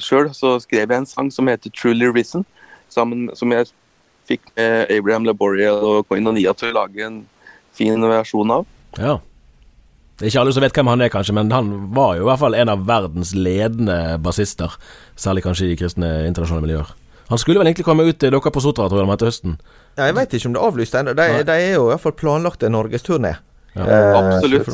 Sjøl 0.01 0.31
så 0.33 0.59
skrev 0.59 0.89
jeg 0.89 0.97
en 0.97 1.05
sang 1.05 1.31
som 1.31 1.47
heter 1.47 1.69
'Truly 1.69 2.09
Risen', 2.09 2.45
sammen, 2.89 3.29
som 3.35 3.51
jeg 3.51 3.67
fikk 4.27 4.41
med 4.57 4.91
Abraham 4.91 5.25
Laboriel 5.25 5.77
og 5.77 6.07
Koinonia 6.07 6.53
til 6.53 6.73
å 6.73 6.81
lage 6.81 7.05
en 7.05 7.25
fin 7.71 8.01
versjon 8.01 8.51
av. 8.51 8.65
Ja. 8.97 9.19
Det 10.17 10.25
er 10.25 10.31
ikke 10.31 10.41
alle 10.41 10.53
som 10.53 10.63
vet 10.63 10.73
hvem 10.73 10.87
han 10.87 11.01
er, 11.01 11.09
kanskje, 11.09 11.35
men 11.35 11.51
han 11.51 11.93
var 11.93 12.15
jo 12.15 12.23
i 12.23 12.29
hvert 12.29 12.39
fall 12.39 12.55
en 12.55 12.69
av 12.69 12.85
verdens 12.87 13.35
ledende 13.35 14.17
bassister. 14.23 14.71
Særlig 15.15 15.43
kanskje 15.43 15.69
i 15.69 15.75
kristne 15.75 16.25
internasjonale 16.25 16.65
miljøer. 16.65 16.93
Han 17.29 17.41
skulle 17.41 17.59
vel 17.59 17.71
egentlig 17.71 17.87
komme 17.87 18.05
ut 18.05 18.19
til 18.21 18.33
dere 18.33 18.53
på 18.53 18.61
Sotra, 18.61 18.87
tror 18.91 19.01
jeg, 19.01 19.17
til 19.21 19.29
høsten? 19.31 19.57
Ja, 19.95 20.09
jeg 20.09 20.17
vet 20.19 20.33
ikke 20.37 20.49
om 20.49 20.55
det 20.55 20.61
er 20.61 20.69
avlyst 20.69 20.97
ennå. 20.99 21.13
De, 21.17 21.27
de, 21.47 21.55
er 21.55 21.77
jo 21.77 21.87
i 21.87 21.91
hvert 21.93 22.03
fall 22.03 22.17
planlagt 22.19 22.65
en 22.65 22.75
norgesturné. 22.75 23.37
Ja. 23.75 23.85
Eh, 23.85 24.17
Absolutt. 24.19 24.69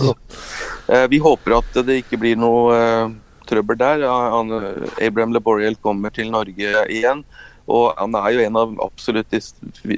Eh, 0.92 1.06
vi 1.10 1.22
håper 1.24 1.60
at 1.62 1.80
det 1.88 2.02
ikke 2.04 2.20
blir 2.22 2.42
noe 2.42 2.76
eh, 2.76 3.14
trøbbel 3.50 3.80
der. 3.80 4.04
Han, 4.04 4.52
Abraham 5.00 5.38
Laboriel 5.38 5.80
kommer 5.80 6.14
til 6.14 6.34
Norge 6.34 6.76
igjen. 6.92 7.24
Og 7.72 7.94
han 7.96 8.16
er 8.18 8.34
jo 8.34 8.44
en 8.44 8.58
av 8.60 8.72
absolutt 8.84 9.32
de 9.32 9.40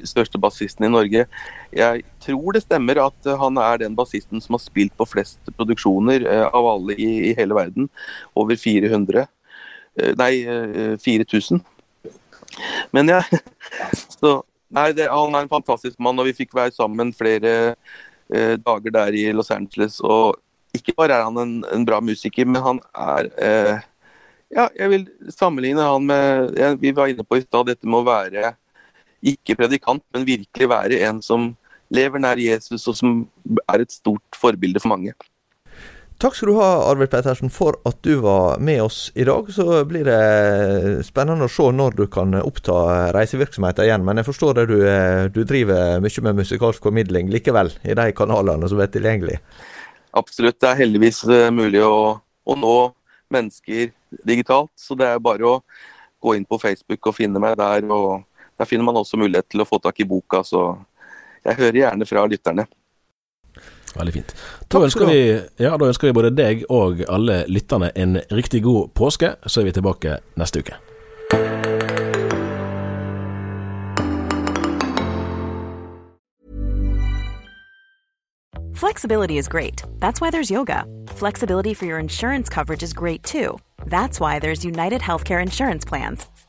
største 0.05 0.37
bassistene 0.41 0.89
i 0.89 0.93
Norge. 0.93 1.25
Jeg 1.73 2.03
tror 2.21 2.53
det 2.53 2.65
stemmer 2.67 2.99
at 3.01 3.29
han 3.39 3.57
er 3.57 3.81
den 3.81 3.95
bassisten 3.97 4.43
som 4.43 4.59
har 4.59 4.61
spilt 4.61 4.93
på 4.99 5.07
flest 5.09 5.53
produksjoner 5.57 6.27
eh, 6.29 6.47
av 6.51 6.69
alle 6.75 6.97
i, 6.99 7.11
i 7.31 7.35
hele 7.39 7.57
verden. 7.57 7.89
Over 8.37 8.59
400. 8.59 9.25
Eh, 9.97 10.13
nei, 10.19 10.33
4000. 11.01 11.63
Men 12.95 13.13
ja, 13.15 13.21
så 14.19 14.41
Nei, 14.73 14.87
det, 14.97 15.05
han 15.05 15.35
er 15.37 15.43
en 15.45 15.51
fantastisk 15.51 15.99
mann, 16.01 16.17
og 16.17 16.25
vi 16.25 16.31
fikk 16.33 16.55
være 16.57 16.73
sammen 16.73 17.11
flere 17.13 17.75
eh, 18.33 18.55
dager 18.57 18.93
der 18.95 19.13
i 19.13 19.27
Los 19.29 19.51
Angeles. 19.53 19.99
Og 20.01 20.39
ikke 20.73 20.95
bare 20.97 21.19
er 21.19 21.27
han 21.27 21.37
en, 21.37 21.51
en 21.69 21.85
bra 21.85 21.99
musiker, 22.01 22.47
men 22.49 22.63
han 22.65 22.79
er 22.97 23.29
eh, 23.37 23.83
Ja, 24.53 24.67
jeg 24.77 24.89
vil 24.89 25.05
sammenligne 25.33 25.85
han 25.85 26.03
med 26.09 26.57
ja, 26.57 26.71
Vi 26.77 26.91
var 26.93 27.09
inne 27.09 27.25
på 27.25 27.37
i 27.37 27.45
stad 27.45 27.69
dette 27.69 27.89
med 27.89 28.01
å 28.01 28.07
være 28.09 28.55
ikke 29.23 29.55
predikant, 29.61 30.03
men 30.13 30.25
virkelig 30.27 30.67
være 30.67 30.99
en 31.07 31.21
som 31.23 31.51
lever 31.93 32.21
nær 32.21 32.41
Jesus, 32.41 32.87
og 32.89 32.97
som 32.97 33.21
er 33.69 33.83
et 33.85 33.93
stort 33.93 34.37
forbilde 34.41 34.81
for 34.81 34.91
mange. 34.91 35.13
Takk 36.21 36.35
skal 36.37 36.49
du 36.49 36.55
ha, 36.55 36.67
Arvid 36.87 37.09
Pettersen, 37.11 37.49
for 37.51 37.75
at 37.87 37.97
du 38.05 38.15
var 38.23 38.59
med 38.63 38.81
oss 38.83 39.11
i 39.15 39.25
dag. 39.27 39.49
Så 39.51 39.83
blir 39.89 40.05
det 40.07 41.05
spennende 41.07 41.49
å 41.49 41.51
se 41.51 41.65
når 41.73 41.97
du 41.97 42.03
kan 42.11 42.35
oppta 42.39 43.11
reisevirksomheten 43.15 43.87
igjen. 43.87 44.05
Men 44.07 44.21
jeg 44.21 44.29
forstår 44.29 44.59
det 44.59 44.65
du, 44.71 44.77
du 45.35 45.41
driver 45.47 46.03
mye 46.03 46.25
med 46.27 46.39
musikalsk 46.39 46.85
formidling 46.85 47.31
likevel, 47.33 47.73
i 47.83 47.97
de 47.97 48.09
kanalene 48.15 48.69
som 48.71 48.81
er 48.83 48.91
tilgjengelige? 48.93 49.41
Absolutt. 50.13 50.59
Det 50.61 50.69
er 50.69 50.81
heldigvis 50.83 51.23
eh, 51.25 51.49
mulig 51.51 51.81
å, 51.83 52.19
å 52.21 52.55
nå 52.59 52.77
mennesker 53.33 53.91
digitalt. 54.23 54.71
Så 54.79 54.95
det 54.99 55.09
er 55.09 55.23
bare 55.23 55.49
å 55.49 55.57
gå 56.23 56.37
inn 56.37 56.47
på 56.47 56.61
Facebook 56.61 57.09
og 57.09 57.17
finne 57.17 57.41
meg 57.41 57.57
der. 57.59 57.83
og 57.91 58.23
Der 58.59 58.69
finner 58.69 58.87
man 58.87 59.01
også 59.01 59.19
mulighet 59.19 59.49
til 59.51 59.65
å 59.65 59.67
få 59.67 59.81
tak 59.83 59.99
i 59.99 60.07
boka. 60.07 60.43
Så 60.45 60.61
jeg 61.43 61.59
hører 61.59 61.81
gjerne 61.81 62.07
fra 62.07 62.25
lytterne. 62.29 62.67
Veldig 63.93 64.13
fint. 64.13 64.33
Da 64.73 64.81
ønsker, 64.85 65.05
vi, 65.09 65.19
ja, 65.61 65.75
da 65.77 65.89
ønsker 65.91 66.09
vi 66.09 66.15
både 66.17 66.33
deg 66.33 66.65
og 66.69 67.03
alle 67.09 67.43
lytterne 67.51 67.91
en 67.95 68.17
riktig 68.33 68.63
god 68.65 68.93
påske. 68.97 69.35
Så 69.45 69.61
er 69.61 69.69
vi 69.69 69.77
tilbake 69.77 70.17
neste 70.39 70.63
uke. 70.63 70.79
Flexibility 78.83 79.37
is 79.37 79.47
great. 79.47 79.83
That's 79.99 80.19
why 80.19 80.29
there's 80.29 80.51
yoga. 80.51 80.83
Flexibility 81.07 81.73
for 81.73 81.85
your 81.85 81.99
insurance 81.99 82.49
coverage 82.49 82.83
is 82.83 82.93
great 82.93 83.23
too. 83.23 83.57
That's 83.85 84.19
why 84.19 84.39
there's 84.39 84.65
United 84.65 85.01
Healthcare 85.01 85.41
Insurance 85.41 85.85
Plans. 85.85 86.27